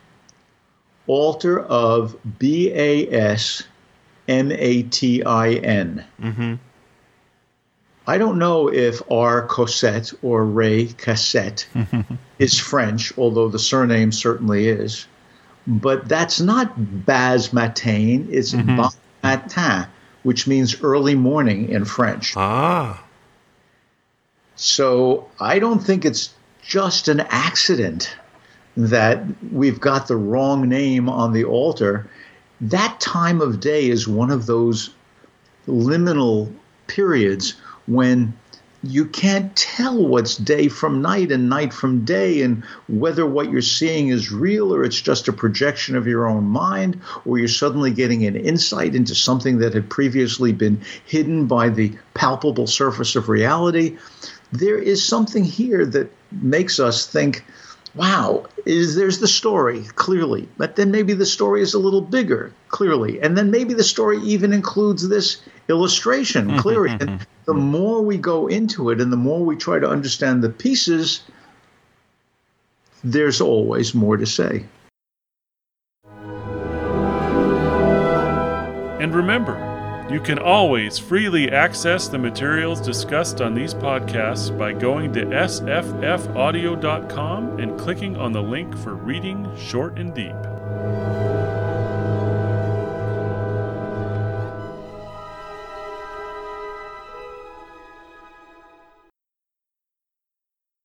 Altar 1.05 1.59
of 1.59 2.17
B 2.39 2.71
A 2.73 3.07
S 3.11 3.61
M 4.27 4.51
A 4.51 4.81
T 4.81 5.23
I 5.23 5.51
N. 5.51 6.03
I 8.05 8.17
don't 8.17 8.37
know 8.37 8.67
if 8.67 9.01
R. 9.09 9.47
Cosette 9.47 10.11
or 10.21 10.45
Ray 10.45 10.87
Cassette 10.87 11.65
is 12.39 12.59
French, 12.59 13.17
although 13.17 13.47
the 13.47 13.59
surname 13.59 14.11
certainly 14.11 14.67
is. 14.67 15.07
But 15.65 16.09
that's 16.09 16.41
not 16.41 16.73
Baz 17.05 17.53
Matin, 17.53 18.27
it's 18.29 18.53
mm-hmm. 18.53 18.75
Bon 18.75 18.91
Matin, 19.23 19.87
which 20.23 20.47
means 20.47 20.81
early 20.81 21.15
morning 21.15 21.69
in 21.69 21.85
French. 21.85 22.33
Ah. 22.35 23.01
So 24.55 25.29
I 25.39 25.59
don't 25.59 25.79
think 25.79 26.03
it's 26.03 26.33
just 26.61 27.07
an 27.07 27.21
accident 27.29 28.15
that 28.75 29.23
we've 29.51 29.79
got 29.79 30.07
the 30.07 30.17
wrong 30.17 30.67
name 30.67 31.07
on 31.07 31.31
the 31.31 31.45
altar. 31.45 32.09
That 32.59 32.99
time 32.99 33.39
of 33.39 33.61
day 33.61 33.89
is 33.89 34.07
one 34.07 34.31
of 34.31 34.45
those 34.45 34.89
liminal 35.67 36.53
periods 36.87 37.55
when 37.87 38.33
you 38.83 39.05
can't 39.05 39.55
tell 39.55 40.05
what's 40.05 40.35
day 40.35 40.67
from 40.67 41.01
night 41.01 41.31
and 41.31 41.49
night 41.49 41.73
from 41.73 42.03
day, 42.03 42.41
and 42.41 42.63
whether 42.89 43.25
what 43.25 43.49
you're 43.49 43.61
seeing 43.61 44.09
is 44.09 44.31
real 44.31 44.73
or 44.73 44.83
it's 44.83 44.99
just 44.99 45.29
a 45.29 45.33
projection 45.33 45.95
of 45.95 46.05
your 46.05 46.27
own 46.27 46.43
mind, 46.43 46.99
or 47.25 47.37
you're 47.37 47.47
suddenly 47.47 47.91
getting 47.91 48.25
an 48.25 48.35
insight 48.35 48.93
into 48.93 49.15
something 49.15 49.59
that 49.59 49.73
had 49.73 49.89
previously 49.89 50.51
been 50.51 50.81
hidden 51.05 51.47
by 51.47 51.69
the 51.69 51.93
palpable 52.13 52.67
surface 52.67 53.15
of 53.15 53.29
reality. 53.29 53.97
There 54.51 54.77
is 54.77 55.05
something 55.05 55.45
here 55.45 55.85
that 55.85 56.11
makes 56.31 56.79
us 56.79 57.07
think 57.07 57.45
wow, 57.95 58.47
is 58.65 58.95
there's 58.95 59.19
the 59.19 59.27
story 59.27 59.83
clearly, 59.95 60.47
but 60.57 60.75
then 60.75 60.89
maybe 60.91 61.13
the 61.13 61.25
story 61.25 61.61
is 61.61 61.73
a 61.73 61.79
little 61.79 62.01
bigger 62.01 62.51
clearly, 62.67 63.21
and 63.21 63.37
then 63.37 63.51
maybe 63.51 63.73
the 63.75 63.83
story 63.83 64.17
even 64.19 64.51
includes 64.51 65.07
this 65.07 65.41
illustration 65.69 66.47
mm-hmm, 66.47 66.59
clearly. 66.59 66.91
and 66.91 67.01
mm-hmm. 67.01 67.23
the 67.45 67.53
more 67.53 68.01
we 68.01 68.17
go 68.17 68.47
into 68.47 68.89
it, 68.89 68.99
and 69.01 69.11
the 69.11 69.17
more 69.17 69.43
we 69.43 69.55
try 69.55 69.79
to 69.79 69.87
understand 69.87 70.43
the 70.43 70.49
pieces, 70.49 71.23
there's 73.03 73.41
always 73.41 73.93
more 73.93 74.17
to 74.17 74.25
say. 74.25 74.65
And 78.99 79.13
remember. 79.13 79.71
You 80.09 80.19
can 80.19 80.37
always 80.37 80.99
freely 80.99 81.49
access 81.49 82.09
the 82.09 82.19
materials 82.19 82.81
discussed 82.81 83.39
on 83.39 83.55
these 83.55 83.73
podcasts 83.73 84.55
by 84.55 84.73
going 84.73 85.13
to 85.13 85.25
sffaudio.com 85.25 85.99
and 87.59 87.79
clicking 87.79 88.17
on 88.17 88.33
the 88.33 88.43
link 88.43 88.77
for 88.77 88.95
Reading 88.95 89.49
Short 89.57 89.97
and 89.97 90.13
Deep. 90.13 90.35